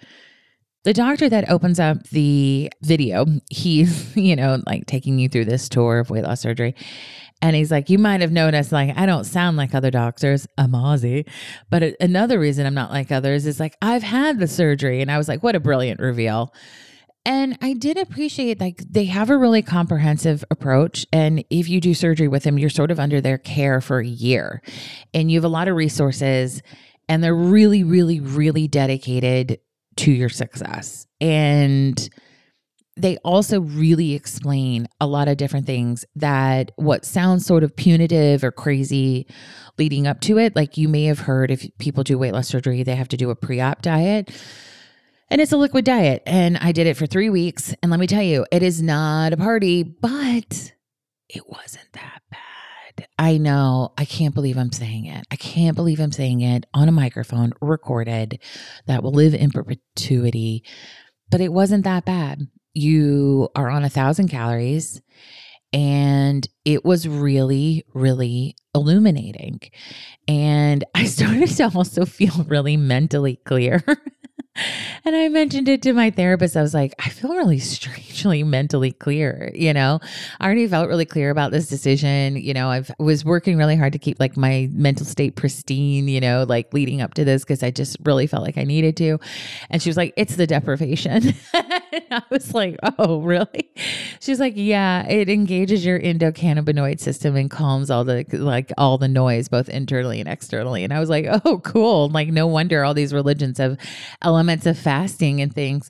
the 0.86 0.94
doctor 0.94 1.28
that 1.30 1.50
opens 1.50 1.80
up 1.80 2.04
the 2.10 2.72
video, 2.82 3.26
he's, 3.50 4.16
you 4.18 4.36
know, 4.36 4.62
like 4.66 4.86
taking 4.86 5.20
you 5.20 5.28
through 5.28 5.46
this 5.46 5.68
tour 5.68 6.00
of 6.00 6.10
weight 6.10 6.24
loss 6.24 6.42
surgery. 6.42 6.76
And 7.42 7.56
he's 7.56 7.70
like, 7.70 7.90
You 7.90 8.00
might 8.00 8.22
have 8.22 8.32
noticed, 8.32 8.72
like, 8.72 8.98
I 8.98 9.06
don't 9.06 9.26
sound 9.26 9.58
like 9.58 9.76
other 9.76 9.92
doctors. 9.92 10.48
I'm 10.58 10.72
Aussie. 10.72 11.28
But 11.70 11.96
another 12.00 12.40
reason 12.40 12.66
I'm 12.66 12.74
not 12.74 12.92
like 12.92 13.12
others 13.12 13.46
is 13.46 13.60
like, 13.60 13.76
I've 13.82 14.04
had 14.04 14.40
the 14.40 14.48
surgery. 14.48 15.02
And 15.02 15.12
I 15.12 15.18
was 15.18 15.28
like, 15.28 15.44
What 15.44 15.56
a 15.56 15.60
brilliant 15.60 16.00
reveal. 16.00 16.54
And 17.26 17.58
I 17.62 17.74
did 17.74 17.98
appreciate 17.98 18.60
like 18.60 18.84
they 18.88 19.06
have 19.06 19.32
a 19.32 19.38
really 19.38 19.64
comprehensive 19.64 20.44
approach. 20.52 21.08
And 21.12 21.44
if 21.50 21.68
you 21.68 21.82
do 21.82 21.96
surgery 21.96 22.28
with 22.28 22.44
them, 22.44 22.60
you're 22.60 22.70
sort 22.70 22.92
of 22.92 23.00
under 23.00 23.20
their 23.20 23.40
care 23.40 23.82
for 23.82 24.00
a 24.00 24.06
year 24.06 24.62
and 25.14 25.32
you 25.32 25.38
have 25.38 25.44
a 25.44 25.50
lot 25.50 25.68
of 25.68 25.76
resources 25.76 26.62
and 27.10 27.24
they're 27.24 27.36
really, 27.36 27.84
really, 27.84 28.20
really 28.20 28.68
dedicated 28.68 29.60
to 29.98 30.12
your 30.12 30.30
success. 30.30 31.08
And 31.20 32.10
they 32.98 33.18
also 33.18 33.60
really 33.60 34.14
explain 34.14 34.88
a 35.02 35.08
lot 35.08 35.28
of 35.28 35.38
different 35.38 35.66
things 35.66 36.06
that 36.16 36.72
what 36.78 37.06
sounds 37.06 37.46
sort 37.46 37.64
of 37.64 37.76
punitive 37.76 38.44
or 38.44 38.52
crazy 38.52 39.28
leading 39.78 40.08
up 40.08 40.22
to 40.22 40.38
it. 40.38 40.56
Like 40.56 40.78
you 40.78 40.88
may 40.88 41.06
have 41.06 41.20
heard 41.20 41.52
if 41.52 41.68
people 41.78 42.04
do 42.04 42.18
weight 42.18 42.34
loss 42.34 42.48
surgery, 42.48 42.84
they 42.84 42.96
have 42.96 43.10
to 43.10 43.18
do 43.18 43.30
a 43.32 43.36
pre 43.36 43.60
op 43.60 43.82
diet. 43.82 44.32
And 45.30 45.42
it's 45.42 45.52
a 45.52 45.58
liquid 45.58 45.86
diet. 45.86 46.24
And 46.26 46.58
I 46.58 46.72
did 46.72 46.88
it 46.88 46.98
for 46.98 47.06
three 47.06 47.30
weeks. 47.30 47.74
And 47.82 47.90
let 47.92 48.00
me 48.00 48.08
tell 48.08 48.22
you, 48.22 48.46
it 48.52 48.64
is 48.64 48.82
not 48.82 49.34
a 49.34 49.38
party, 49.38 49.84
but 49.84 50.74
it 51.30 51.50
wasn't 51.50 51.92
that 51.94 52.22
bad. 52.32 53.08
I 53.18 53.38
know. 53.38 53.92
I 53.98 54.06
can't 54.06 54.36
believe 54.36 54.58
I'm 54.58 54.72
saying 54.72 55.06
it. 55.06 55.26
I 55.32 55.36
can't 55.36 55.76
believe 55.76 56.00
I'm 56.00 56.12
saying 56.12 56.42
it 56.42 56.66
on 56.74 56.88
a 56.88 56.94
microphone 56.94 57.54
recorded 57.62 58.40
that 58.86 59.04
will 59.04 59.12
live 59.12 59.34
in 59.34 59.52
perpetuity. 59.52 60.64
But 61.30 61.42
it 61.42 61.52
wasn't 61.52 61.84
that 61.84 62.06
bad 62.06 62.48
you 62.76 63.50
are 63.56 63.70
on 63.70 63.84
a 63.84 63.90
thousand 63.90 64.28
calories 64.28 65.02
and 65.74 66.48
it 66.66 66.86
was 66.86 67.08
really 67.08 67.84
really 67.94 68.56
illuminating 68.76 69.60
and 70.28 70.84
i 70.94 71.06
started 71.06 71.48
to 71.48 71.72
also 71.74 72.06
feel 72.06 72.44
really 72.48 72.78
mentally 72.78 73.38
clear 73.46 73.84
and 75.06 75.16
I 75.16 75.28
mentioned 75.28 75.68
it 75.68 75.82
to 75.84 75.94
my 75.94 76.10
therapist. 76.10 76.56
I 76.56 76.62
was 76.62 76.74
like, 76.74 76.94
I 77.00 77.10
feel 77.10 77.32
really 77.32 77.60
strangely 77.60 78.44
mentally 78.44 78.92
clear. 78.92 79.52
You 79.54 79.74
know, 79.74 80.00
I 80.40 80.46
already 80.46 80.68
felt 80.68 80.88
really 80.88 81.06
clear 81.06 81.30
about 81.30 81.52
this 81.52 81.68
decision. 81.68 82.38
You 82.38 82.54
know, 82.54 82.70
I 82.70 82.84
was 82.98 83.26
working 83.26 83.58
really 83.58 83.76
hard 83.76 83.94
to 83.94 84.00
keep 84.00 84.20
like 84.20 84.38
my 84.38 84.70
mental 84.72 85.06
state 85.06 85.36
pristine, 85.36 86.08
you 86.08 86.22
know, 86.22 86.46
like 86.48 86.74
leading 86.74 87.02
up 87.02 87.14
to 87.16 87.26
this 87.26 87.44
because 87.44 87.64
I 87.64 87.72
just 87.72 87.98
really 88.04 88.28
felt 88.28 88.44
like 88.44 88.58
I 88.58 88.64
needed 88.64 88.96
to. 88.98 89.20
And 89.70 89.82
she 89.82 89.90
was 89.90 89.98
like, 89.98 90.14
it's 90.16 90.36
the 90.36 90.48
deprivation. 90.48 91.34
I 92.12 92.22
was 92.30 92.54
like, 92.54 92.78
oh, 92.98 93.22
really? 93.22 93.70
She's 94.20 94.40
like, 94.40 94.54
yeah, 94.56 95.08
it 95.08 95.30
engages 95.30 95.86
your 95.86 96.00
endocannabinoid 96.00 97.00
system 97.00 97.36
and 97.36 97.50
calms 97.50 97.90
all 97.90 98.04
the 98.04 98.26
like 98.32 98.72
all 98.78 98.98
the 98.98 99.08
noise, 99.08 99.48
both 99.48 99.70
internally 99.70 100.20
and 100.20 100.30
externally. 100.30 100.84
And 100.84 100.94
I 100.94 101.00
was 101.00 101.10
like, 101.10 101.26
oh, 101.46 101.60
cool. 101.60 102.10
Like, 102.10 102.30
no 102.30 102.48
wonder 102.48 102.84
all 102.84 102.94
these 102.94 103.14
religions 103.14 103.58
have 103.58 103.78
elements 104.22 104.66
of 104.66 104.78
fasting 104.78 105.42
and 105.42 105.54
things. 105.54 105.90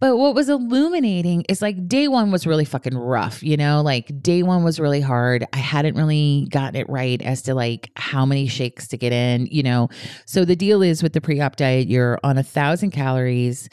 But 0.00 0.16
what 0.16 0.36
was 0.36 0.48
illuminating 0.48 1.44
is 1.48 1.60
like 1.60 1.88
day 1.88 2.06
one 2.06 2.30
was 2.30 2.46
really 2.46 2.64
fucking 2.64 2.96
rough, 2.96 3.42
you 3.42 3.56
know? 3.56 3.82
Like 3.82 4.22
day 4.22 4.44
one 4.44 4.62
was 4.62 4.78
really 4.78 5.00
hard. 5.00 5.44
I 5.52 5.56
hadn't 5.56 5.96
really 5.96 6.46
gotten 6.50 6.76
it 6.76 6.88
right 6.88 7.20
as 7.20 7.42
to 7.42 7.54
like 7.54 7.90
how 7.96 8.24
many 8.24 8.46
shakes 8.46 8.86
to 8.88 8.96
get 8.96 9.12
in, 9.12 9.46
you 9.46 9.64
know? 9.64 9.88
So 10.24 10.44
the 10.44 10.54
deal 10.54 10.82
is 10.82 11.02
with 11.02 11.14
the 11.14 11.20
pre 11.20 11.40
op 11.40 11.56
diet, 11.56 11.88
you're 11.88 12.20
on 12.22 12.38
a 12.38 12.44
thousand 12.44 12.92
calories 12.92 13.68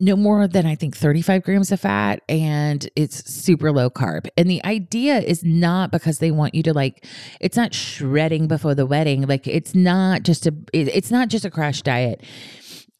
no 0.00 0.16
more 0.16 0.46
than 0.46 0.64
I 0.64 0.74
think 0.74 0.96
35 0.96 1.42
grams 1.42 1.72
of 1.72 1.80
fat 1.80 2.22
and 2.28 2.88
it's 2.94 3.28
super 3.32 3.72
low 3.72 3.90
carb. 3.90 4.28
And 4.36 4.48
the 4.48 4.64
idea 4.64 5.18
is 5.18 5.42
not 5.42 5.90
because 5.90 6.18
they 6.18 6.30
want 6.30 6.54
you 6.54 6.62
to 6.64 6.72
like 6.72 7.04
it's 7.40 7.56
not 7.56 7.74
shredding 7.74 8.46
before 8.46 8.74
the 8.74 8.86
wedding. 8.86 9.26
Like 9.26 9.46
it's 9.46 9.74
not 9.74 10.22
just 10.22 10.46
a 10.46 10.54
it's 10.72 11.10
not 11.10 11.28
just 11.28 11.44
a 11.44 11.50
crash 11.50 11.82
diet 11.82 12.22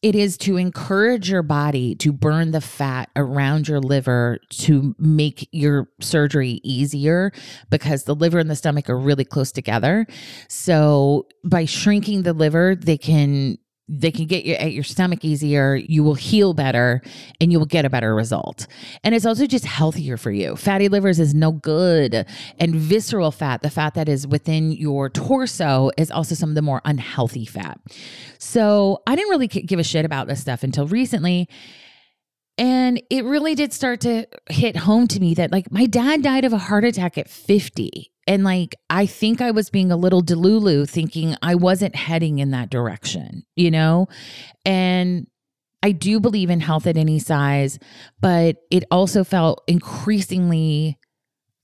it 0.01 0.15
is 0.15 0.37
to 0.37 0.55
encourage 0.55 1.29
your 1.29 1.43
body 1.43 1.93
to 1.95 2.13
burn 2.13 2.51
the 2.51 2.61
fat 2.61 3.09
around 3.15 3.67
your 3.67 3.81
liver 3.81 4.39
to 4.49 4.95
make 4.97 5.47
your 5.51 5.89
surgery 5.99 6.61
easier 6.63 7.31
because 7.69 8.05
the 8.05 8.15
liver 8.15 8.39
and 8.39 8.49
the 8.49 8.55
stomach 8.55 8.89
are 8.89 8.97
really 8.97 9.25
close 9.25 9.51
together. 9.51 10.05
So 10.47 11.27
by 11.43 11.65
shrinking 11.65 12.23
the 12.23 12.33
liver, 12.33 12.75
they 12.75 12.97
can 12.97 13.57
they 13.89 14.11
can 14.11 14.27
get 14.27 14.45
you 14.45 14.53
at 14.53 14.71
your 14.71 14.83
stomach 14.83 15.25
easier, 15.25 15.75
you 15.75 16.03
will 16.03 16.13
heal 16.13 16.53
better, 16.53 17.01
and 17.41 17.51
you 17.51 17.57
will 17.57 17.65
get 17.65 17.85
a 17.85 17.89
better 17.89 18.13
result. 18.13 18.67
And 19.03 19.15
it's 19.15 19.25
also 19.25 19.47
just 19.47 19.65
healthier 19.65 20.15
for 20.15 20.31
you. 20.31 20.55
Fatty 20.55 20.87
livers 20.87 21.19
is 21.19 21.33
no 21.33 21.51
good. 21.51 22.25
And 22.59 22.75
visceral 22.75 23.31
fat, 23.31 23.63
the 23.63 23.69
fat 23.71 23.95
that 23.95 24.07
is 24.07 24.27
within 24.27 24.71
your 24.71 25.09
torso, 25.09 25.89
is 25.97 26.11
also 26.11 26.35
some 26.35 26.49
of 26.49 26.55
the 26.55 26.61
more 26.61 26.81
unhealthy 26.85 27.45
fat. 27.45 27.79
So 28.37 29.01
I 29.07 29.15
didn't 29.15 29.31
really 29.31 29.47
give 29.47 29.79
a 29.79 29.83
shit 29.83 30.05
about 30.05 30.27
this 30.27 30.39
stuff 30.39 30.61
until 30.63 30.87
recently. 30.87 31.49
And 32.59 33.01
it 33.09 33.23
really 33.23 33.55
did 33.55 33.73
start 33.73 34.01
to 34.01 34.27
hit 34.49 34.75
home 34.75 35.07
to 35.07 35.19
me 35.19 35.33
that, 35.35 35.49
like, 35.49 35.71
my 35.71 35.85
dad 35.85 36.21
died 36.21 36.43
of 36.43 36.51
a 36.51 36.57
heart 36.57 36.83
attack 36.83 37.17
at 37.17 37.29
50. 37.29 38.11
And 38.29 38.43
like, 38.43 38.75
I 38.91 39.07
think 39.07 39.41
I 39.41 39.49
was 39.49 39.71
being 39.71 39.91
a 39.91 39.97
little 39.97 40.21
delulu 40.21 40.87
thinking 40.87 41.35
I 41.41 41.55
wasn't 41.55 41.95
heading 41.95 42.37
in 42.37 42.51
that 42.51 42.69
direction, 42.69 43.43
you 43.55 43.71
know? 43.71 44.07
And 44.63 45.25
I 45.81 45.93
do 45.93 46.19
believe 46.19 46.51
in 46.51 46.59
health 46.59 46.85
at 46.85 46.95
any 46.95 47.17
size, 47.17 47.79
but 48.21 48.57
it 48.69 48.83
also 48.91 49.23
felt 49.23 49.63
increasingly 49.67 50.99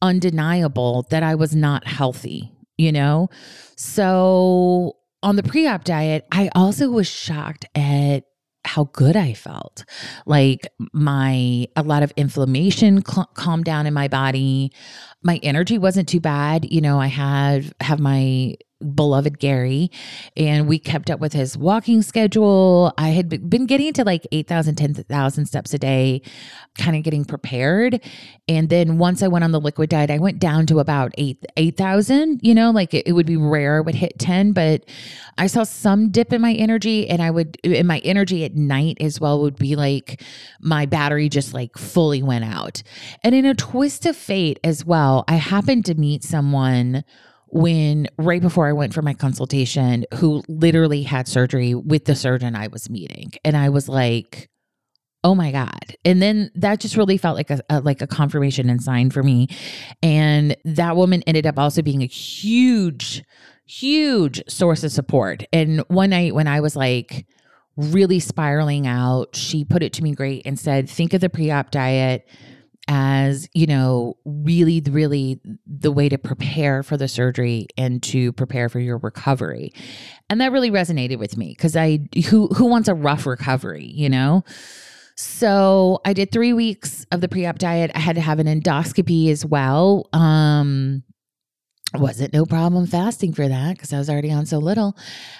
undeniable 0.01 1.05
that 1.11 1.21
I 1.21 1.35
was 1.35 1.55
not 1.55 1.85
healthy, 1.85 2.51
you 2.77 2.91
know? 2.91 3.29
So 3.77 4.93
on 5.21 5.35
the 5.35 5.43
pre 5.43 5.67
op 5.67 5.83
diet, 5.83 6.25
I 6.31 6.49
also 6.55 6.89
was 6.89 7.07
shocked 7.07 7.65
at 7.75 8.23
how 8.65 8.85
good 8.93 9.15
I 9.15 9.33
felt. 9.33 9.85
Like 10.25 10.67
my 10.93 11.67
a 11.75 11.83
lot 11.83 12.03
of 12.03 12.11
inflammation 12.17 13.03
cl- 13.05 13.29
calmed 13.33 13.65
down 13.65 13.87
in 13.87 13.93
my 13.93 14.07
body. 14.07 14.71
My 15.23 15.39
energy 15.43 15.77
wasn't 15.77 16.09
too 16.09 16.19
bad. 16.19 16.71
You 16.71 16.81
know, 16.81 16.99
I 16.99 17.07
had 17.07 17.73
have 17.81 17.99
my 17.99 18.55
beloved 18.93 19.39
Gary, 19.39 19.91
and 20.37 20.67
we 20.67 20.79
kept 20.79 21.09
up 21.09 21.19
with 21.19 21.33
his 21.33 21.57
walking 21.57 22.01
schedule. 22.01 22.93
I 22.97 23.09
had 23.09 23.49
been 23.49 23.65
getting 23.65 23.93
to 23.93 24.03
like 24.03 24.27
8,000, 24.31 24.75
10,000 24.75 25.45
steps 25.45 25.73
a 25.73 25.77
day, 25.77 26.21
kind 26.77 26.95
of 26.95 27.03
getting 27.03 27.25
prepared. 27.25 28.01
And 28.47 28.69
then 28.69 28.97
once 28.97 29.23
I 29.23 29.27
went 29.27 29.43
on 29.43 29.51
the 29.51 29.59
liquid 29.59 29.89
diet, 29.89 30.11
I 30.11 30.19
went 30.19 30.39
down 30.39 30.65
to 30.67 30.79
about 30.79 31.13
8 31.17 31.45
8,000, 31.57 32.39
you 32.43 32.53
know, 32.53 32.71
like 32.71 32.93
it, 32.93 33.07
it 33.07 33.13
would 33.13 33.25
be 33.25 33.37
rare 33.37 33.77
I 33.77 33.81
would 33.81 33.95
hit 33.95 34.19
10, 34.19 34.51
but 34.51 34.85
I 35.37 35.47
saw 35.47 35.63
some 35.63 36.09
dip 36.09 36.31
in 36.33 36.41
my 36.41 36.53
energy 36.53 37.09
and 37.09 37.21
I 37.21 37.31
would 37.31 37.57
in 37.63 37.87
my 37.87 37.99
energy 37.99 38.43
at 38.45 38.55
night 38.55 38.97
as 38.99 39.19
well 39.19 39.41
would 39.41 39.57
be 39.57 39.75
like 39.75 40.21
my 40.61 40.85
battery 40.85 41.29
just 41.29 41.53
like 41.53 41.77
fully 41.77 42.21
went 42.21 42.45
out. 42.45 42.83
And 43.23 43.33
in 43.35 43.45
a 43.45 43.53
twist 43.53 44.05
of 44.05 44.15
fate 44.15 44.59
as 44.63 44.85
well, 44.85 45.23
I 45.27 45.35
happened 45.35 45.85
to 45.85 45.95
meet 45.95 46.23
someone 46.23 47.03
when 47.55 48.05
right 48.17 48.41
before 48.41 48.67
I 48.67 48.73
went 48.73 48.93
for 48.93 49.01
my 49.01 49.13
consultation 49.13 50.05
who 50.15 50.43
literally 50.49 51.03
had 51.03 51.25
surgery 51.25 51.73
with 51.73 52.03
the 52.03 52.13
surgeon 52.13 52.53
I 52.53 52.67
was 52.67 52.89
meeting. 52.89 53.31
And 53.45 53.55
I 53.55 53.69
was 53.69 53.87
like, 53.87 54.49
oh 55.23 55.35
my 55.35 55.53
god. 55.53 55.95
And 56.03 56.21
then 56.21 56.51
that 56.55 56.81
just 56.81 56.97
really 56.97 57.15
felt 57.15 57.37
like 57.37 57.49
a, 57.49 57.61
a, 57.69 57.79
like 57.79 58.01
a 58.01 58.07
confirmation 58.07 58.69
and 58.69 58.83
sign 58.83 59.09
for 59.09 59.23
me. 59.23 59.47
And 60.03 60.57
that 60.65 60.97
woman 60.97 61.23
ended 61.25 61.47
up 61.47 61.57
also 61.57 61.81
being 61.81 62.03
a 62.03 62.07
huge 62.07 63.23
huge 63.67 64.43
source 64.49 64.83
of 64.83 64.91
support. 64.91 65.45
And 65.53 65.79
one 65.87 66.11
night 66.11 66.35
when 66.35 66.47
i 66.47 66.59
was 66.59 66.75
like 66.75 67.25
really 67.77 68.19
spiraling 68.19 68.85
out 68.85 69.35
she 69.35 69.65
put 69.65 69.81
it 69.81 69.91
to 69.93 70.03
me 70.03 70.13
great 70.13 70.41
and 70.45 70.59
said 70.59 70.89
think 70.89 71.13
of 71.13 71.19
the 71.19 71.29
pre-op 71.29 71.71
diet 71.71 72.27
as 72.87 73.47
you 73.53 73.65
know 73.65 74.15
really 74.25 74.81
really 74.89 75.39
the 75.65 75.91
way 75.91 76.09
to 76.09 76.17
prepare 76.17 76.83
for 76.83 76.97
the 76.97 77.07
surgery 77.07 77.67
and 77.77 78.03
to 78.03 78.31
prepare 78.33 78.69
for 78.69 78.79
your 78.79 78.97
recovery. 78.97 79.73
And 80.29 80.41
that 80.41 80.51
really 80.51 80.71
resonated 80.71 81.17
with 81.17 81.37
me 81.37 81.49
because 81.49 81.75
i 81.75 81.99
who 82.29 82.47
who 82.47 82.65
wants 82.65 82.87
a 82.87 82.93
rough 82.93 83.25
recovery 83.25 83.85
you 83.85 84.09
know? 84.09 84.43
So 85.15 86.01
i 86.05 86.13
did 86.13 86.31
three 86.31 86.53
weeks 86.53 87.05
of 87.11 87.21
the 87.21 87.29
pre-op 87.29 87.57
diet. 87.57 87.91
I 87.95 87.99
had 87.99 88.15
to 88.17 88.21
have 88.21 88.39
an 88.39 88.47
endoscopy 88.47 89.31
as 89.31 89.45
well 89.45 90.09
um 90.13 91.03
wasn't 91.97 92.33
no 92.33 92.45
problem 92.45 92.87
fasting 92.87 93.33
for 93.33 93.47
that 93.47 93.75
because 93.75 93.93
I 93.93 93.97
was 93.97 94.09
already 94.09 94.31
on 94.31 94.45
so 94.45 94.59
little. 94.59 94.97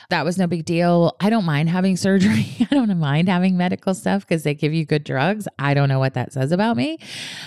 That 0.10 0.26
was 0.26 0.38
no 0.38 0.48
big 0.48 0.65
deal. 0.65 1.15
I 1.20 1.30
don't 1.30 1.46
mind 1.46 1.70
having 1.70 1.98
surgery. 2.06 2.56
I 2.60 2.74
don't 2.74 2.98
mind 3.00 3.30
having 3.30 3.58
medical 3.58 3.94
stuff 3.94 4.28
because 4.28 4.44
they 4.44 4.54
give 4.54 4.74
you 4.74 4.86
good 4.86 5.04
drugs. 5.04 5.48
I 5.60 5.74
don't 5.74 5.89
know 5.89 6.00
what 6.00 6.13
that 6.13 6.34
says 6.34 6.52
about 6.52 6.78
me, 6.78 7.00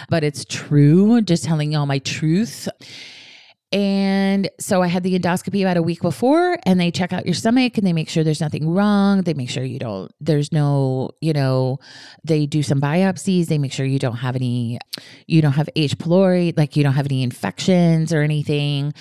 but 0.08 0.24
it's 0.24 0.44
true. 0.44 1.20
Just 1.22 1.44
telling 1.44 1.72
y'all 1.72 1.86
my 1.86 1.98
truth. 1.98 2.68
And 3.70 4.48
so 4.58 4.82
I 4.82 4.86
had 4.86 5.02
the 5.02 5.18
endoscopy 5.18 5.60
about 5.60 5.76
a 5.76 5.82
week 5.82 6.00
before, 6.00 6.56
and 6.64 6.80
they 6.80 6.90
check 6.90 7.12
out 7.12 7.26
your 7.26 7.34
stomach 7.34 7.76
and 7.76 7.86
they 7.86 7.92
make 7.92 8.08
sure 8.08 8.24
there's 8.24 8.40
nothing 8.40 8.70
wrong. 8.70 9.22
They 9.22 9.34
make 9.34 9.50
sure 9.50 9.62
you 9.62 9.78
don't, 9.78 10.10
there's 10.20 10.52
no, 10.52 11.10
you 11.20 11.34
know, 11.34 11.78
they 12.24 12.46
do 12.46 12.62
some 12.62 12.80
biopsies. 12.80 13.46
They 13.46 13.58
make 13.58 13.72
sure 13.72 13.84
you 13.84 13.98
don't 13.98 14.16
have 14.16 14.36
any, 14.36 14.78
you 15.26 15.42
don't 15.42 15.52
have 15.52 15.68
H. 15.76 15.98
pylori, 15.98 16.56
like 16.56 16.76
you 16.76 16.82
don't 16.82 16.94
have 16.94 17.06
any 17.06 17.22
infections 17.22 18.10
or 18.10 18.22
anything. 18.22 18.94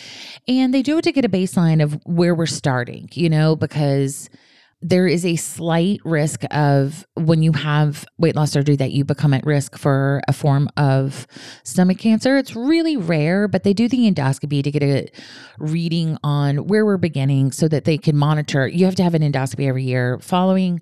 And 0.49 0.73
they 0.73 0.81
do 0.81 0.97
it 0.97 1.03
to 1.03 1.13
get 1.13 1.23
a 1.23 1.29
baseline 1.29 1.81
of 1.81 1.93
where 2.05 2.35
we're 2.35 2.45
starting, 2.45 3.09
you 3.13 3.29
know, 3.29 3.55
because 3.55 4.29
there 4.81 5.07
is 5.07 5.25
a 5.25 5.35
slight 5.35 5.99
risk 6.05 6.43
of 6.51 7.05
when 7.15 7.41
you 7.41 7.51
have 7.51 8.05
weight 8.19 8.35
loss 8.35 8.51
surgery 8.51 8.75
that 8.75 8.91
you 8.91 9.03
become 9.03 9.33
at 9.33 9.45
risk 9.45 9.77
for 9.77 10.21
a 10.27 10.33
form 10.33 10.69
of 10.77 11.25
stomach 11.63 11.97
cancer. 11.97 12.37
It's 12.37 12.55
really 12.55 12.95
rare, 12.95 13.47
but 13.47 13.63
they 13.63 13.73
do 13.73 13.87
the 13.87 14.11
endoscopy 14.11 14.63
to 14.63 14.71
get 14.71 14.83
a 14.83 15.07
reading 15.57 16.17
on 16.23 16.67
where 16.67 16.85
we're 16.85 16.97
beginning 16.97 17.51
so 17.51 17.67
that 17.67 17.85
they 17.85 17.97
can 17.97 18.15
monitor. 18.15 18.67
You 18.67 18.85
have 18.85 18.95
to 18.95 19.03
have 19.03 19.15
an 19.15 19.23
endoscopy 19.23 19.67
every 19.67 19.83
year 19.83 20.19
following 20.19 20.81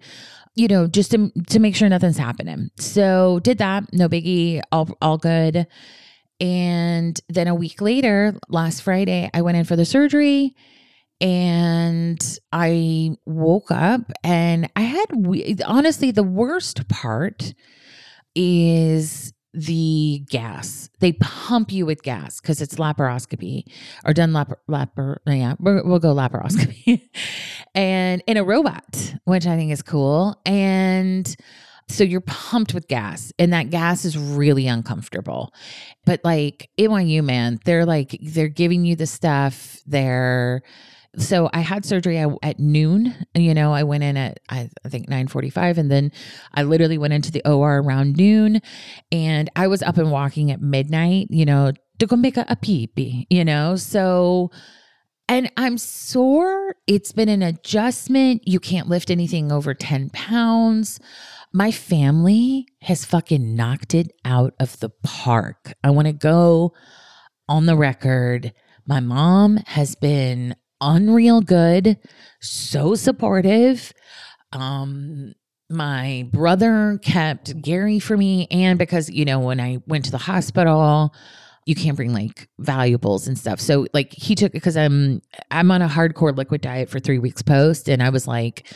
you 0.55 0.69
know 0.69 0.87
just 0.87 1.11
to 1.11 1.31
to 1.49 1.59
make 1.59 1.75
sure 1.75 1.87
nothing's 1.87 2.17
happening. 2.17 2.71
So 2.77 3.39
did 3.39 3.59
that, 3.59 3.93
no 3.93 4.09
biggie, 4.09 4.61
all 4.71 4.89
all 5.01 5.17
good. 5.17 5.67
And 6.41 7.19
then 7.29 7.47
a 7.47 7.55
week 7.55 7.81
later, 7.81 8.37
last 8.49 8.81
Friday, 8.81 9.29
I 9.33 9.41
went 9.41 9.57
in 9.57 9.63
for 9.63 9.77
the 9.77 9.85
surgery 9.85 10.55
and 11.21 12.39
I 12.51 13.15
woke 13.25 13.71
up 13.71 14.11
and 14.23 14.69
I 14.75 14.81
had 14.81 15.05
honestly 15.65 16.11
the 16.11 16.23
worst 16.23 16.87
part 16.89 17.53
is 18.35 19.33
the 19.53 20.23
gas. 20.29 20.89
They 20.99 21.13
pump 21.13 21.71
you 21.71 21.85
with 21.85 22.03
gas 22.03 22.41
because 22.41 22.61
it's 22.61 22.75
laparoscopy 22.75 23.63
or 24.03 24.13
done 24.13 24.31
lapar, 24.33 24.57
lapar 24.69 25.17
yeah, 25.25 25.55
we'll 25.59 25.99
go 25.99 26.13
laparoscopy 26.13 27.01
and 27.75 28.21
in 28.27 28.35
a 28.37 28.43
robot, 28.43 29.15
which 29.23 29.47
I 29.47 29.55
think 29.55 29.71
is 29.71 29.81
cool. 29.81 30.39
And 30.45 31.33
so 31.87 32.03
you're 32.03 32.21
pumped 32.21 32.73
with 32.73 32.87
gas 32.87 33.31
and 33.39 33.53
that 33.53 33.69
gas 33.69 34.03
is 34.03 34.17
really 34.17 34.67
uncomfortable. 34.67 35.53
But 36.05 36.19
like 36.25 36.69
NYU, 36.77 37.23
man, 37.23 37.59
they're 37.63 37.85
like, 37.85 38.17
they're 38.21 38.49
giving 38.49 38.83
you 38.83 38.95
the 38.97 39.07
stuff. 39.07 39.81
They're, 39.85 40.61
so 41.17 41.49
I 41.53 41.59
had 41.59 41.85
surgery 41.85 42.17
at 42.17 42.59
noon. 42.59 43.15
You 43.33 43.53
know, 43.53 43.73
I 43.73 43.83
went 43.83 44.03
in 44.03 44.17
at 44.17 44.39
I, 44.49 44.69
think 44.87 45.09
nine 45.09 45.27
forty 45.27 45.49
five, 45.49 45.77
and 45.77 45.91
then 45.91 46.11
I 46.53 46.63
literally 46.63 46.97
went 46.97 47.13
into 47.13 47.31
the 47.31 47.45
OR 47.47 47.81
around 47.81 48.17
noon, 48.17 48.61
and 49.11 49.49
I 49.55 49.67
was 49.67 49.81
up 49.81 49.97
and 49.97 50.11
walking 50.11 50.51
at 50.51 50.61
midnight. 50.61 51.27
You 51.29 51.45
know, 51.45 51.71
to 51.99 52.07
go 52.07 52.15
make 52.15 52.37
a, 52.37 52.45
a 52.49 52.55
pee 52.55 52.87
pee. 52.87 53.27
You 53.29 53.45
know, 53.45 53.75
so. 53.75 54.51
And 55.27 55.51
I'm 55.57 55.79
sore. 55.79 56.75
It's 56.85 57.11
been 57.11 57.29
an 57.29 57.41
adjustment. 57.41 58.47
You 58.47 58.59
can't 58.59 58.87
lift 58.87 59.09
anything 59.09 59.51
over 59.51 59.73
10 59.73 60.11
pounds. 60.11 60.99
my 61.51 61.71
family 61.71 62.67
has 62.83 63.05
fucking 63.05 63.55
knocked 63.55 63.95
it 63.95 64.11
out 64.23 64.53
of 64.59 64.79
the 64.81 64.91
park. 65.01 65.73
I 65.83 65.89
want 65.89 66.05
to 66.05 66.13
go 66.13 66.73
on 67.49 67.65
the 67.65 67.75
record. 67.75 68.53
My 68.85 68.99
mom 68.99 69.57
has 69.65 69.95
been 69.95 70.55
unreal 70.81 71.41
good, 71.41 71.97
so 72.41 72.95
supportive. 72.95 73.93
Um, 74.51 75.33
my 75.69 76.29
brother 76.31 76.99
kept 77.01 77.61
Gary 77.61 77.99
for 77.99 78.15
me, 78.17 78.47
and 78.51 78.77
because 78.77 79.09
you 79.09 79.25
know, 79.25 79.39
when 79.39 79.59
I 79.59 79.79
went 79.87 80.05
to 80.05 80.11
the 80.11 80.17
hospital, 80.17 81.13
you 81.65 81.75
can't 81.75 81.95
bring 81.95 82.13
like 82.13 82.47
valuables 82.59 83.27
and 83.27 83.37
stuff. 83.37 83.59
So 83.59 83.87
like 83.93 84.13
he 84.13 84.35
took 84.35 84.51
it 84.51 84.53
because 84.53 84.77
I'm 84.77 85.21
I'm 85.51 85.71
on 85.71 85.81
a 85.81 85.87
hardcore 85.87 86.35
liquid 86.35 86.61
diet 86.61 86.89
for 86.89 86.99
three 86.99 87.19
weeks 87.19 87.41
post, 87.41 87.89
and 87.89 88.03
I 88.03 88.09
was 88.09 88.27
like 88.27 88.71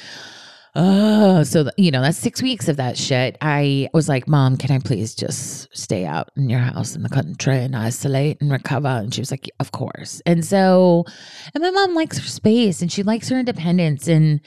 oh, 0.75 1.43
so 1.43 1.69
you 1.77 1.91
know 1.91 2.01
that's 2.01 2.17
six 2.17 2.41
weeks 2.41 2.67
of 2.67 2.77
that 2.77 2.97
shit. 2.97 3.38
I 3.41 3.89
was 3.93 4.10
like, 4.10 4.27
Mom, 4.27 4.58
can 4.58 4.71
I 4.71 4.79
please 4.79 5.15
just 5.15 5.67
stay 5.75 6.05
out 6.05 6.29
in 6.36 6.49
your 6.49 6.60
house 6.60 6.95
in 6.95 7.03
the 7.03 7.10
country 7.10 7.58
and 7.58 7.75
isolate 7.75 8.41
and 8.41 8.51
recover? 8.51 8.88
And 8.88 9.13
she 9.13 9.21
was 9.21 9.32
like, 9.32 9.49
Of 9.60 9.71
course. 9.71 10.21
And 10.25 10.43
so, 10.45 11.05
and 11.53 11.63
my 11.63 11.71
mom 11.71 11.95
likes 11.95 12.17
her 12.17 12.27
space 12.27 12.82
and 12.82 12.91
she 12.91 13.03
likes 13.03 13.29
her 13.29 13.39
independence, 13.39 14.08
and 14.08 14.41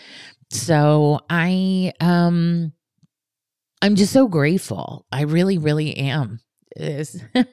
so 0.51 1.21
I, 1.31 1.93
um, 2.01 2.73
I'm 3.81 3.97
just 3.97 4.13
so 4.13 4.29
grateful. 4.29 5.07
I 5.11 5.23
really, 5.23 5.59
really 5.59 5.97
am. 5.97 6.41
It's, 6.77 7.17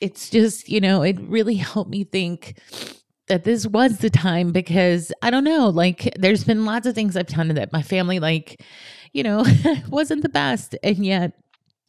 it's 0.00 0.30
just 0.30 0.68
you 0.68 0.80
know 0.80 1.02
it 1.02 1.18
really 1.20 1.56
helped 1.56 1.90
me 1.90 2.04
think 2.04 2.58
that 3.28 3.44
this 3.44 3.66
was 3.66 3.98
the 3.98 4.10
time 4.10 4.52
because 4.52 5.12
I 5.22 5.30
don't 5.30 5.44
know, 5.44 5.68
like 5.68 6.12
there's 6.18 6.44
been 6.44 6.64
lots 6.64 6.86
of 6.86 6.94
things 6.94 7.16
I've 7.16 7.26
done 7.26 7.48
that 7.48 7.72
my 7.72 7.82
family 7.82 8.18
like, 8.20 8.62
you 9.12 9.22
know, 9.22 9.44
wasn't 9.88 10.22
the 10.22 10.28
best. 10.28 10.76
And 10.82 11.04
yet 11.04 11.32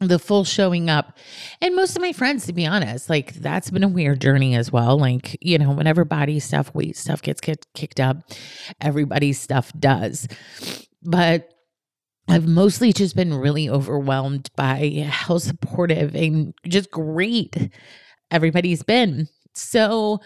the 0.02 0.18
full 0.18 0.46
showing 0.46 0.90
up 0.90 1.18
and 1.62 1.76
most 1.76 1.94
of 1.94 2.02
my 2.02 2.14
friends 2.14 2.46
to 2.46 2.54
be 2.54 2.66
honest 2.66 3.10
like 3.10 3.34
that's 3.34 3.70
been 3.70 3.84
a 3.84 3.88
weird 3.90 4.22
journey 4.22 4.56
as 4.56 4.72
well 4.72 4.98
like 4.98 5.38
you 5.42 5.58
know 5.58 5.72
whenever 5.72 6.06
body 6.06 6.40
stuff 6.40 6.74
weight 6.74 6.96
stuff 6.96 7.22
gets 7.22 7.42
get 7.42 7.66
kicked 7.76 8.00
up 8.00 8.16
everybody's 8.80 9.38
stuff 9.38 9.74
does 9.78 10.26
but 11.04 11.50
I've 12.30 12.48
mostly 12.48 12.94
just 12.94 13.16
been 13.16 13.34
really 13.34 13.68
overwhelmed 13.68 14.50
by 14.56 15.08
how 15.10 15.40
supportive 15.40 16.16
and 16.16 16.54
just 16.68 16.92
great 16.92 17.72
everybody's 18.30 18.84
been. 18.84 19.28
So, 19.56 20.20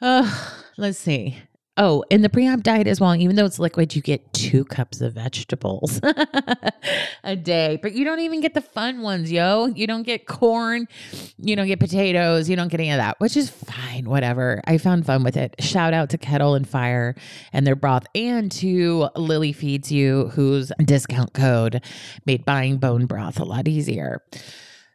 uh, 0.00 0.30
let's 0.76 0.98
see. 0.98 1.38
Oh, 1.82 2.04
in 2.10 2.20
the 2.20 2.28
pre-op 2.28 2.60
diet 2.60 2.86
as 2.86 3.00
well, 3.00 3.14
even 3.14 3.36
though 3.36 3.46
it's 3.46 3.58
liquid, 3.58 3.96
you 3.96 4.02
get 4.02 4.34
two 4.34 4.64
cups 4.64 5.00
of 5.00 5.14
vegetables 5.14 5.98
a 7.24 7.36
day. 7.36 7.78
But 7.80 7.94
you 7.94 8.04
don't 8.04 8.18
even 8.18 8.40
get 8.42 8.52
the 8.52 8.60
fun 8.60 9.00
ones, 9.00 9.32
yo. 9.32 9.66
You 9.66 9.86
don't 9.86 10.02
get 10.02 10.26
corn, 10.26 10.88
you 11.38 11.56
don't 11.56 11.68
get 11.68 11.80
potatoes, 11.80 12.50
you 12.50 12.56
don't 12.56 12.68
get 12.68 12.80
any 12.80 12.90
of 12.90 12.98
that, 12.98 13.18
which 13.18 13.34
is 13.34 13.48
fine, 13.48 14.10
whatever. 14.10 14.60
I 14.66 14.76
found 14.76 15.06
fun 15.06 15.22
with 15.22 15.38
it. 15.38 15.54
Shout 15.60 15.94
out 15.94 16.10
to 16.10 16.18
Kettle 16.18 16.54
and 16.54 16.68
Fire 16.68 17.14
and 17.50 17.66
their 17.66 17.76
broth 17.76 18.06
and 18.14 18.52
to 18.52 19.08
Lily 19.16 19.52
Feeds 19.52 19.90
You, 19.90 20.28
whose 20.34 20.72
discount 20.84 21.32
code 21.32 21.82
made 22.26 22.44
buying 22.44 22.76
bone 22.76 23.06
broth 23.06 23.40
a 23.40 23.44
lot 23.44 23.68
easier. 23.68 24.20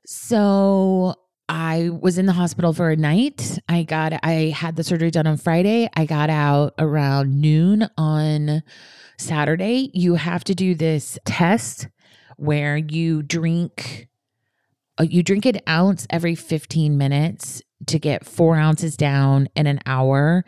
So 0.06 1.15
I 1.48 1.90
was 1.90 2.18
in 2.18 2.26
the 2.26 2.34
hospital 2.34 2.74
for 2.74 2.90
a 2.90 2.96
night. 2.96 3.60
I 3.70 3.84
got 3.84 4.14
I 4.24 4.54
had 4.56 4.76
the 4.76 4.84
surgery 4.84 5.12
done 5.12 5.28
on 5.28 5.38
Friday. 5.38 5.90
I 5.96 6.06
got 6.06 6.30
out 6.30 6.74
around 6.80 7.40
noon 7.40 7.88
on 7.98 8.64
Saturday. 9.18 9.92
You 9.94 10.16
have 10.16 10.44
to 10.46 10.56
do 10.56 10.74
this 10.76 11.20
test 11.26 11.88
where 12.38 12.78
you 12.78 13.22
drink 13.22 14.08
uh, 14.98 15.04
you 15.04 15.22
drink 15.24 15.46
an 15.46 15.60
ounce 15.68 16.08
every 16.10 16.36
15 16.36 16.98
minutes 16.98 17.62
to 17.88 18.00
get 18.00 18.26
4 18.26 18.56
ounces 18.56 18.98
down 18.98 19.50
in 19.56 19.68
an 19.68 19.80
hour 19.86 20.46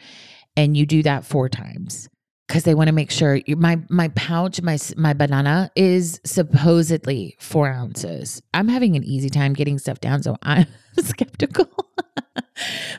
and 0.55 0.75
you 0.75 0.85
do 0.85 1.03
that 1.03 1.25
4 1.25 1.49
times 1.49 2.09
because 2.47 2.63
they 2.63 2.73
want 2.73 2.87
to 2.87 2.93
make 2.93 3.11
sure 3.11 3.35
you, 3.45 3.55
my 3.55 3.79
my 3.89 4.07
pouch 4.09 4.61
my 4.61 4.77
my 4.95 5.13
banana 5.13 5.69
is 5.75 6.21
supposedly 6.23 7.35
four 7.39 7.67
ounces. 7.67 8.41
I'm 8.53 8.67
having 8.67 8.95
an 8.95 9.03
easy 9.03 9.29
time 9.29 9.53
getting 9.53 9.77
stuff 9.77 9.99
down 9.99 10.23
so 10.23 10.37
i'm 10.43 10.67
skeptical. 10.99 11.67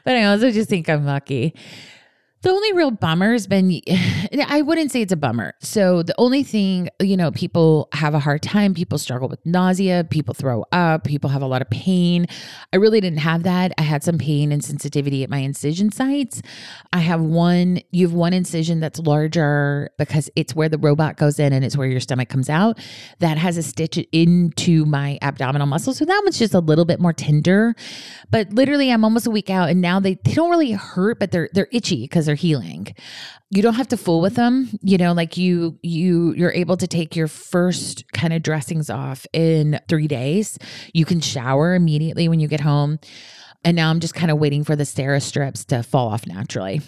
But 0.05 0.17
i 0.17 0.25
also 0.25 0.53
just 0.53 0.69
think 0.71 0.89
i'm 0.89 1.05
lucky 1.05 1.55
the 2.43 2.51
only 2.51 2.73
real 2.73 2.93
bummer 2.93 3.33
has 3.33 3.47
been, 3.49 3.81
I 4.47 4.63
wouldn't 4.63 4.93
say 4.93 5.03
it's 5.03 5.13
a 5.13 5.17
bummer. 5.17 5.55
So, 5.61 6.03
the 6.03 6.15
only 6.19 6.43
thing, 6.45 6.89
you 7.01 7.17
know, 7.17 7.33
people 7.33 7.89
have 7.93 8.15
a 8.15 8.21
hard 8.21 8.43
time, 8.43 8.75
people 8.75 8.99
struggle 8.99 9.29
with 9.29 9.45
nausea, 9.45 10.07
people 10.09 10.35
throw 10.35 10.65
up, 10.71 11.05
people 11.05 11.31
have 11.31 11.43
a 11.43 11.47
lot 11.47 11.63
of 11.63 11.71
pain. 11.71 12.27
I 12.73 12.77
really 12.77 13.01
didn't 13.01 13.19
have 13.19 13.43
that. 13.43 13.73
I 13.77 13.83
had 13.83 14.05
some 14.05 14.19
pain 14.19 14.53
and 14.53 14.65
sensitivity 14.65 15.25
at 15.25 15.31
my 15.31 15.39
incision 15.39 15.91
sites. 15.91 16.41
I 16.93 17.01
have 17.01 17.21
one, 17.21 17.81
you 17.91 18.07
have 18.07 18.15
one 18.15 18.33
incision 18.33 18.79
that's 18.79 19.01
larger 19.01 19.91
because 19.99 20.31
it's 20.37 20.55
where 20.55 20.69
the 20.69 20.79
robot 20.79 21.17
goes 21.17 21.41
in 21.41 21.53
and 21.53 21.65
it's 21.65 21.77
where 21.77 21.89
your 21.89 22.01
stomach 22.01 22.29
comes 22.29 22.49
out. 22.49 22.79
That 23.19 23.37
has 23.39 23.57
a 23.57 23.63
stitch 23.65 23.99
into 24.13 24.85
my 24.85 25.19
abdominal 25.23 25.67
muscle. 25.67 25.93
So, 25.93 26.05
that 26.05 26.21
one's 26.23 26.39
just 26.39 26.55
a 26.55 26.61
little 26.61 26.85
bit 26.85 27.01
more 27.01 27.13
tender. 27.13 27.75
But 28.31 28.53
literally, 28.53 28.93
I'm 28.93 29.03
almost 29.03 29.27
a 29.27 29.31
week 29.31 29.51
out 29.51 29.71
and 29.71 29.81
now 29.81 29.99
they, 29.99 30.15
they 30.25 30.35
don't 30.35 30.51
really 30.51 30.73
hurt, 30.73 31.19
but 31.19 31.33
they're, 31.33 31.49
they're 31.53 31.69
itchy 31.73 32.03
because 32.03 32.28
they're 32.29 32.37
healing. 32.37 32.95
You 33.51 33.63
don't 33.63 33.75
have 33.75 33.89
to 33.89 33.97
fool 33.97 34.21
with 34.21 34.37
them. 34.37 34.69
You 34.83 34.99
know, 34.99 35.13
like 35.15 35.37
you 35.37 35.79
you 35.83 36.35
you're 36.35 36.53
able 36.53 36.77
to 36.77 36.87
take 36.87 37.17
your 37.17 37.27
first 37.27 38.05
kind 38.13 38.33
of 38.33 38.43
dressings 38.43 38.91
off 38.91 39.27
in 39.33 39.81
3 39.89 40.07
days. 40.07 40.59
You 40.93 41.05
can 41.05 41.21
shower 41.21 41.75
immediately 41.75 42.29
when 42.29 42.39
you 42.39 42.47
get 42.47 42.61
home. 42.61 43.01
And 43.65 43.75
now 43.75 43.91
I'm 43.91 43.99
just 43.99 44.15
kind 44.15 44.31
of 44.31 44.39
waiting 44.39 44.63
for 44.63 44.77
the 44.77 44.85
Steri-Strips 44.85 45.65
to 45.65 45.83
fall 45.83 46.09
off 46.09 46.27
naturally. 46.27 46.83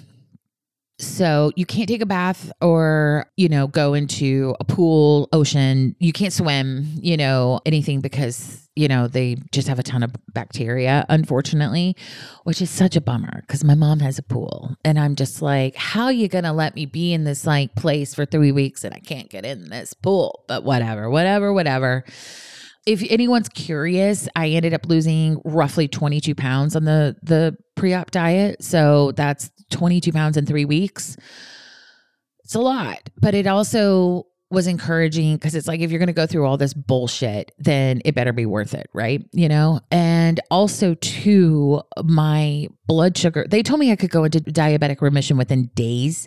So 1.01 1.51
you 1.57 1.65
can't 1.65 1.89
take 1.89 2.03
a 2.03 2.07
bath 2.07 2.53
or, 2.61 3.27
you 3.37 3.49
know, 3.49 3.67
go 3.67 3.95
into 3.95 4.55
a 4.61 4.65
pool, 4.65 5.29
ocean. 5.33 5.97
You 5.99 6.13
can't 6.13 6.33
swim, 6.33 6.87
you 7.01 7.17
know, 7.17 7.61
anything 7.65 8.01
because, 8.01 8.69
you 8.77 8.87
know, 8.87 9.09
they 9.09 9.37
just 9.51 9.67
have 9.69 9.79
a 9.79 9.83
ton 9.83 10.03
of 10.03 10.13
bacteria, 10.35 11.07
unfortunately, 11.09 11.97
which 12.45 12.61
is 12.61 12.69
such 12.69 12.97
a 12.97 13.01
bummer 13.01 13.41
because 13.47 13.65
my 13.65 13.75
mom 13.75 14.01
has 14.01 14.19
a 14.19 14.23
pool. 14.23 14.77
And 14.85 14.99
I'm 14.99 15.17
just 15.17 15.41
like, 15.41 15.75
how 15.75 16.05
are 16.05 16.13
you 16.13 16.29
going 16.29 16.45
to 16.45 16.53
let 16.53 16.75
me 16.75 16.85
be 16.85 17.15
in 17.15 17.25
this 17.25 17.47
like 17.47 17.75
place 17.75 18.15
for 18.15 18.27
three 18.27 18.53
weeks 18.53 18.85
and 18.85 18.95
I 18.95 18.99
can't 18.99 19.31
get 19.31 19.47
in 19.47 19.71
this 19.71 19.95
pool? 19.95 20.45
But 20.49 20.65
whatever, 20.65 21.09
whatever, 21.09 21.53
whatever 21.53 22.05
if 22.87 23.03
anyone's 23.11 23.49
curious, 23.49 24.29
I 24.35 24.49
ended 24.49 24.75
up 24.75 24.87
losing 24.87 25.41
roughly 25.45 25.89
22 25.89 26.35
pounds 26.35 26.75
on 26.77 26.85
the 26.85 27.17
the 27.23 27.57
pre-op 27.77 28.11
diet. 28.11 28.63
So 28.63 29.13
that's 29.13 29.51
22 29.71 30.13
pounds 30.13 30.37
in 30.37 30.47
3 30.47 30.65
weeks. 30.65 31.17
It's 32.45 32.55
a 32.55 32.61
lot, 32.61 33.11
but 33.21 33.35
it 33.35 33.47
also 33.47 34.27
was 34.51 34.67
encouraging 34.67 35.37
because 35.37 35.55
it's 35.55 35.69
like 35.69 35.81
if 35.81 35.91
you're 35.91 36.01
going 36.01 36.09
to 36.09 36.13
go 36.13 36.27
through 36.27 36.45
all 36.45 36.57
this 36.57 36.75
bullshit, 36.75 37.53
then 37.59 38.03
it 38.05 38.17
better 38.17 38.33
be 38.33 38.47
worth 38.47 38.75
it, 38.75 38.91
right? 38.93 39.25
You 39.33 39.49
know? 39.49 39.81
And 39.93 40.41
also 40.51 40.95
too, 40.95 41.83
my 42.03 42.67
blood 42.87 43.17
sugar, 43.17 43.47
they 43.49 43.63
told 43.63 43.79
me 43.79 43.93
I 43.93 43.97
could 43.97 44.11
go 44.11 44.25
into 44.25 44.41
diabetic 44.41 45.01
remission 45.01 45.37
within 45.37 45.71
days 45.77 46.27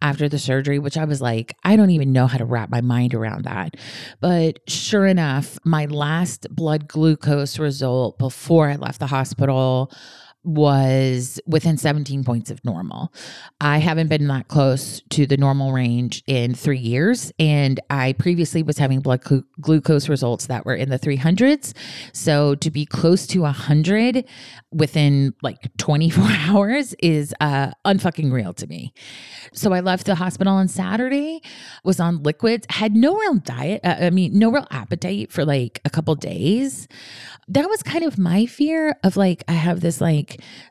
after 0.00 0.28
the 0.28 0.38
surgery, 0.38 0.78
which 0.78 0.96
I 0.96 1.04
was 1.04 1.20
like, 1.20 1.56
I 1.64 1.76
don't 1.76 1.90
even 1.90 2.12
know 2.12 2.26
how 2.26 2.38
to 2.38 2.44
wrap 2.44 2.70
my 2.70 2.80
mind 2.80 3.14
around 3.14 3.44
that. 3.44 3.76
But 4.20 4.60
sure 4.68 5.06
enough, 5.06 5.58
my 5.64 5.86
last 5.86 6.46
blood 6.54 6.88
glucose 6.88 7.58
result 7.58 8.18
before 8.18 8.68
I 8.68 8.76
left 8.76 9.00
the 9.00 9.06
hospital 9.06 9.92
was 10.48 11.38
within 11.46 11.76
17 11.76 12.24
points 12.24 12.50
of 12.50 12.64
normal. 12.64 13.12
I 13.60 13.78
haven't 13.78 14.08
been 14.08 14.26
that 14.28 14.48
close 14.48 15.02
to 15.10 15.26
the 15.26 15.36
normal 15.36 15.72
range 15.72 16.22
in 16.26 16.54
three 16.54 16.78
years. 16.78 17.30
And 17.38 17.78
I 17.90 18.14
previously 18.14 18.62
was 18.62 18.78
having 18.78 19.00
blood 19.00 19.22
glu- 19.22 19.44
glucose 19.60 20.08
results 20.08 20.46
that 20.46 20.64
were 20.64 20.74
in 20.74 20.88
the 20.88 20.98
300s. 20.98 21.74
So 22.14 22.54
to 22.56 22.70
be 22.70 22.86
close 22.86 23.26
to 23.28 23.40
100 23.40 24.24
within 24.72 25.34
like 25.42 25.70
24 25.76 26.24
hours 26.30 26.94
is 27.00 27.34
uh, 27.40 27.72
unfucking 27.84 28.32
real 28.32 28.54
to 28.54 28.66
me. 28.66 28.94
So 29.52 29.74
I 29.74 29.80
left 29.80 30.06
the 30.06 30.14
hospital 30.14 30.54
on 30.54 30.68
Saturday, 30.68 31.42
was 31.84 32.00
on 32.00 32.22
liquids, 32.22 32.66
had 32.70 32.96
no 32.96 33.18
real 33.18 33.34
diet, 33.34 33.82
uh, 33.84 33.96
I 34.00 34.10
mean, 34.10 34.38
no 34.38 34.50
real 34.50 34.66
appetite 34.70 35.30
for 35.30 35.44
like 35.44 35.80
a 35.84 35.90
couple 35.90 36.14
days. 36.14 36.88
That 37.48 37.68
was 37.68 37.82
kind 37.82 38.04
of 38.04 38.18
my 38.18 38.46
fear 38.46 38.96
of 39.04 39.18
like, 39.18 39.44
I 39.46 39.52
have 39.52 39.80
this 39.80 40.00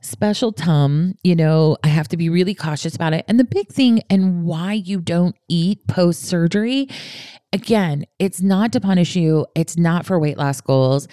special 0.02 0.52
tum, 0.52 1.16
you 1.24 1.36
know, 1.36 1.78
I 1.84 1.88
have 1.88 2.08
to 2.10 2.18
be 2.18 2.30
really 2.30 2.56
cautious 2.56 2.96
about 2.96 3.14
it. 3.14 3.26
And 3.28 3.40
the 3.40 3.44
big 3.44 3.70
thing 3.70 4.02
and 4.10 4.44
why 4.44 4.74
you 4.74 5.02
don't 5.02 5.36
eat 5.48 5.88
post 5.88 6.24
surgery 6.24 6.88
Again, 7.54 8.06
it's 8.20 8.42
not 8.42 8.74
to 8.74 8.82
punish 8.82 9.16
you. 9.16 9.46
It's 9.56 9.78
not 9.78 10.06
for 10.06 10.20
weight 10.20 10.38
loss 10.38 10.60
goals. 10.60 11.08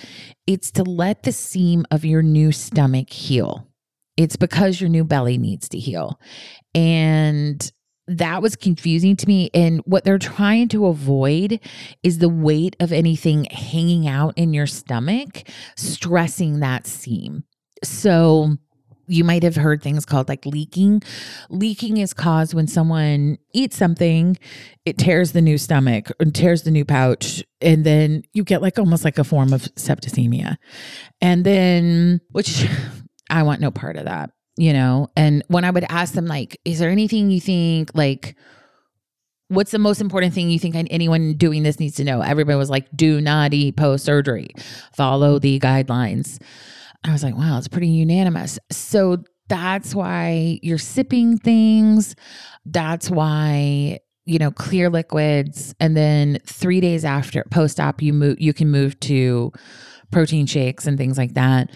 It's 0.46 0.72
to 0.72 0.82
let 0.82 1.22
the 1.22 1.32
seam 1.32 1.86
of 1.90 2.04
your 2.04 2.22
new 2.22 2.50
stomach 2.50 3.10
heal. 3.10 3.68
It's 4.16 4.36
because 4.36 4.80
your 4.80 4.90
new 4.90 5.04
belly 5.04 5.38
needs 5.38 5.68
to 5.70 5.78
heal. 5.78 6.18
And 6.74 7.70
that 8.08 8.42
was 8.42 8.56
confusing 8.56 9.16
to 9.16 9.28
me. 9.28 9.48
And 9.54 9.80
what 9.86 10.04
they're 10.04 10.18
trying 10.18 10.68
to 10.68 10.86
avoid 10.86 11.60
is 12.02 12.18
the 12.18 12.28
weight 12.28 12.76
of 12.80 12.92
anything 12.92 13.44
hanging 13.44 14.08
out 14.08 14.34
in 14.36 14.52
your 14.52 14.66
stomach, 14.66 15.48
stressing 15.76 16.60
that 16.60 16.86
seam. 16.86 17.44
So, 17.88 18.56
you 19.06 19.22
might 19.22 19.42
have 19.42 19.56
heard 19.56 19.82
things 19.82 20.06
called 20.06 20.30
like 20.30 20.46
leaking. 20.46 21.02
Leaking 21.50 21.98
is 21.98 22.14
caused 22.14 22.54
when 22.54 22.66
someone 22.66 23.36
eats 23.52 23.76
something, 23.76 24.38
it 24.86 24.96
tears 24.96 25.32
the 25.32 25.42
new 25.42 25.58
stomach 25.58 26.10
and 26.20 26.34
tears 26.34 26.62
the 26.62 26.70
new 26.70 26.86
pouch, 26.86 27.44
and 27.60 27.84
then 27.84 28.22
you 28.32 28.44
get 28.44 28.62
like 28.62 28.78
almost 28.78 29.04
like 29.04 29.18
a 29.18 29.24
form 29.24 29.52
of 29.52 29.62
septicemia. 29.74 30.56
And 31.20 31.44
then, 31.44 32.22
which 32.30 32.66
I 33.28 33.42
want 33.42 33.60
no 33.60 33.70
part 33.70 33.96
of 33.96 34.06
that 34.06 34.30
you 34.56 34.72
know 34.72 35.10
and 35.16 35.42
when 35.48 35.64
i 35.64 35.70
would 35.70 35.84
ask 35.88 36.14
them 36.14 36.26
like 36.26 36.58
is 36.64 36.78
there 36.78 36.90
anything 36.90 37.30
you 37.30 37.40
think 37.40 37.90
like 37.94 38.36
what's 39.48 39.72
the 39.72 39.78
most 39.78 40.00
important 40.00 40.32
thing 40.32 40.48
you 40.48 40.58
think 40.58 40.74
anyone 40.90 41.34
doing 41.34 41.62
this 41.62 41.80
needs 41.80 41.96
to 41.96 42.04
know 42.04 42.20
everybody 42.20 42.56
was 42.56 42.70
like 42.70 42.86
do 42.94 43.20
not 43.20 43.52
eat 43.52 43.76
post 43.76 44.04
surgery 44.04 44.50
follow 44.92 45.38
the 45.38 45.58
guidelines 45.60 46.40
i 47.04 47.12
was 47.12 47.22
like 47.22 47.36
wow 47.36 47.58
it's 47.58 47.68
pretty 47.68 47.88
unanimous. 47.88 48.58
So 48.70 49.18
that's 49.48 49.94
why 49.94 50.58
you're 50.62 50.78
sipping 50.78 51.36
things. 51.36 52.14
That's 52.64 53.10
why 53.10 53.98
you 54.24 54.38
know 54.38 54.50
clear 54.50 54.88
liquids. 54.88 55.74
And 55.80 55.96
then 55.96 56.38
3 56.46 56.80
days 56.80 57.04
after 57.04 57.44
post 57.50 57.78
op 57.78 58.02
you 58.02 58.12
move 58.12 58.40
you 58.40 58.54
can 58.54 58.70
move 58.70 58.98
to 59.00 59.52
protein 60.10 60.46
shakes 60.46 60.86
and 60.86 60.96
things 60.96 61.18
like 61.18 61.34
that 61.34 61.70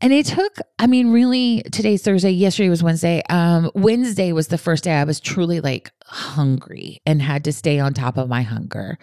and 0.00 0.12
it 0.12 0.26
took, 0.26 0.58
I 0.78 0.86
mean, 0.86 1.10
really, 1.10 1.62
today's 1.72 2.02
Thursday, 2.02 2.30
yesterday 2.30 2.68
was 2.68 2.82
Wednesday. 2.82 3.22
Um, 3.30 3.70
Wednesday 3.74 4.32
was 4.32 4.48
the 4.48 4.58
first 4.58 4.84
day 4.84 4.92
I 4.92 5.04
was 5.04 5.20
truly 5.20 5.60
like 5.60 5.90
hungry 6.04 7.00
and 7.06 7.22
had 7.22 7.44
to 7.44 7.52
stay 7.52 7.78
on 7.78 7.94
top 7.94 8.18
of 8.18 8.28
my 8.28 8.42
hunger. 8.42 8.98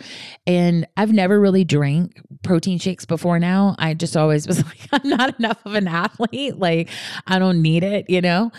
And 0.46 0.88
I've 0.96 1.12
never 1.12 1.40
really 1.40 1.64
drank 1.64 2.22
protein 2.44 2.78
shakes 2.78 3.06
before 3.06 3.40
now. 3.40 3.76
I 3.80 3.96
just 3.96 4.16
always 4.16 4.48
was 4.48 4.64
like, 4.66 4.88
I'm 4.92 5.10
not 5.10 5.40
enough 5.40 5.66
of 5.66 5.74
an 5.74 5.88
athlete. 5.88 6.58
Like, 6.58 6.90
I 7.26 7.40
don't 7.40 7.64
need 7.64 7.84
it, 7.84 8.08
you 8.08 8.22
know? 8.22 8.52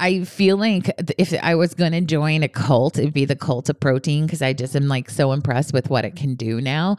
I 0.00 0.24
feel 0.24 0.56
like 0.56 0.90
if 1.18 1.34
I 1.42 1.54
was 1.54 1.74
going 1.74 1.92
to 1.92 2.00
join 2.00 2.42
a 2.42 2.48
cult, 2.48 2.98
it'd 2.98 3.12
be 3.12 3.26
the 3.26 3.36
cult 3.36 3.68
of 3.68 3.78
protein 3.78 4.24
because 4.24 4.40
I 4.40 4.54
just 4.54 4.74
am 4.74 4.88
like 4.88 5.10
so 5.10 5.32
impressed 5.32 5.74
with 5.74 5.90
what 5.90 6.06
it 6.06 6.16
can 6.16 6.34
do 6.36 6.58
now. 6.60 6.96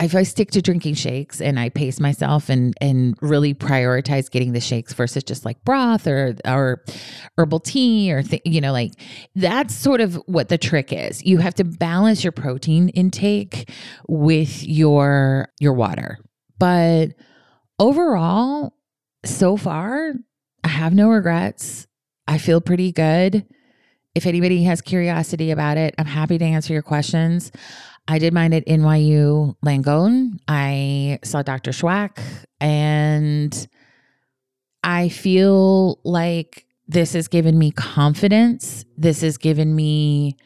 If 0.00 0.14
I 0.14 0.22
stick 0.22 0.50
to 0.52 0.62
drinking 0.62 0.94
shakes 0.94 1.42
and 1.42 1.60
I 1.60 1.68
pace 1.68 2.00
myself 2.00 2.48
and 2.48 2.74
and 2.80 3.16
really 3.20 3.52
prioritize 3.52 4.30
getting 4.30 4.52
the 4.52 4.60
shakes 4.60 4.94
versus 4.94 5.24
just 5.24 5.44
like 5.44 5.62
broth 5.64 6.06
or 6.06 6.36
or 6.46 6.82
herbal 7.36 7.60
tea 7.60 8.10
or 8.10 8.22
th- 8.22 8.42
you 8.46 8.62
know 8.62 8.72
like 8.72 8.92
that's 9.34 9.74
sort 9.74 10.00
of 10.00 10.14
what 10.24 10.48
the 10.48 10.56
trick 10.56 10.90
is. 10.90 11.22
You 11.22 11.38
have 11.38 11.54
to 11.56 11.64
balance 11.64 12.24
your 12.24 12.32
protein 12.32 12.88
intake 12.90 13.70
with 14.08 14.66
your 14.66 15.50
your 15.60 15.74
water. 15.74 16.18
But 16.58 17.08
overall, 17.78 18.72
so 19.24 19.58
far, 19.58 20.14
I 20.64 20.68
have 20.68 20.94
no 20.94 21.10
regrets. 21.10 21.87
I 22.28 22.36
feel 22.38 22.60
pretty 22.60 22.92
good. 22.92 23.46
If 24.14 24.26
anybody 24.26 24.62
has 24.64 24.82
curiosity 24.82 25.50
about 25.50 25.78
it, 25.78 25.94
I'm 25.98 26.06
happy 26.06 26.38
to 26.38 26.44
answer 26.44 26.72
your 26.74 26.82
questions. 26.82 27.50
I 28.06 28.18
did 28.18 28.34
mine 28.34 28.52
at 28.52 28.66
NYU 28.66 29.56
Langone. 29.64 30.38
I 30.46 31.18
saw 31.24 31.42
Dr. 31.42 31.70
Schwack 31.70 32.18
and 32.60 33.68
I 34.84 35.08
feel 35.08 36.00
like 36.04 36.66
this 36.86 37.14
has 37.14 37.28
given 37.28 37.58
me 37.58 37.70
confidence. 37.70 38.84
This 38.96 39.22
has 39.22 39.38
given 39.38 39.74
me, 39.74 40.36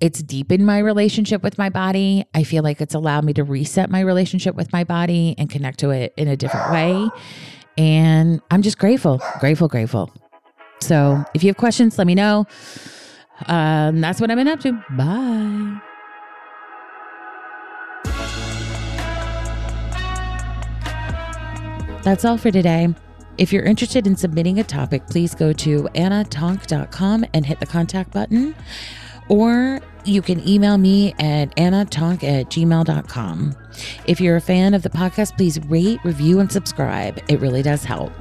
it's 0.00 0.22
deepened 0.22 0.66
my 0.66 0.78
relationship 0.78 1.42
with 1.42 1.58
my 1.58 1.70
body. 1.70 2.24
I 2.34 2.44
feel 2.44 2.62
like 2.62 2.80
it's 2.80 2.94
allowed 2.94 3.24
me 3.24 3.32
to 3.34 3.44
reset 3.44 3.90
my 3.90 4.00
relationship 4.00 4.54
with 4.54 4.72
my 4.72 4.84
body 4.84 5.34
and 5.38 5.48
connect 5.48 5.78
to 5.80 5.90
it 5.90 6.12
in 6.16 6.28
a 6.28 6.36
different 6.36 6.70
way. 6.72 7.10
And 7.78 8.40
I'm 8.50 8.62
just 8.62 8.78
grateful, 8.78 9.20
grateful, 9.40 9.68
grateful. 9.68 10.10
So 10.80 11.24
if 11.34 11.42
you 11.42 11.48
have 11.48 11.56
questions, 11.56 11.98
let 11.98 12.06
me 12.06 12.14
know. 12.14 12.46
Um, 13.46 14.00
that's 14.00 14.20
what 14.20 14.30
I've 14.30 14.36
been 14.36 14.48
up 14.48 14.60
to. 14.60 14.72
Bye. 14.90 15.80
That's 22.02 22.24
all 22.24 22.38
for 22.38 22.50
today. 22.52 22.94
If 23.36 23.52
you're 23.52 23.64
interested 23.64 24.06
in 24.06 24.16
submitting 24.16 24.60
a 24.60 24.64
topic, 24.64 25.06
please 25.08 25.34
go 25.34 25.52
to 25.54 25.82
annatoonk.com 25.94 27.24
and 27.34 27.44
hit 27.44 27.60
the 27.60 27.66
contact 27.66 28.12
button. 28.12 28.54
Or 29.28 29.80
you 30.04 30.22
can 30.22 30.46
email 30.48 30.78
me 30.78 31.14
at 31.18 31.54
annatoonk 31.56 32.22
at 32.22 32.46
gmail.com. 32.48 33.56
If 34.06 34.20
you're 34.20 34.36
a 34.36 34.40
fan 34.40 34.72
of 34.72 34.82
the 34.82 34.88
podcast, 34.88 35.36
please 35.36 35.58
rate, 35.64 35.98
review, 36.04 36.38
and 36.38 36.50
subscribe. 36.50 37.20
It 37.28 37.40
really 37.40 37.62
does 37.62 37.84
help. 37.84 38.12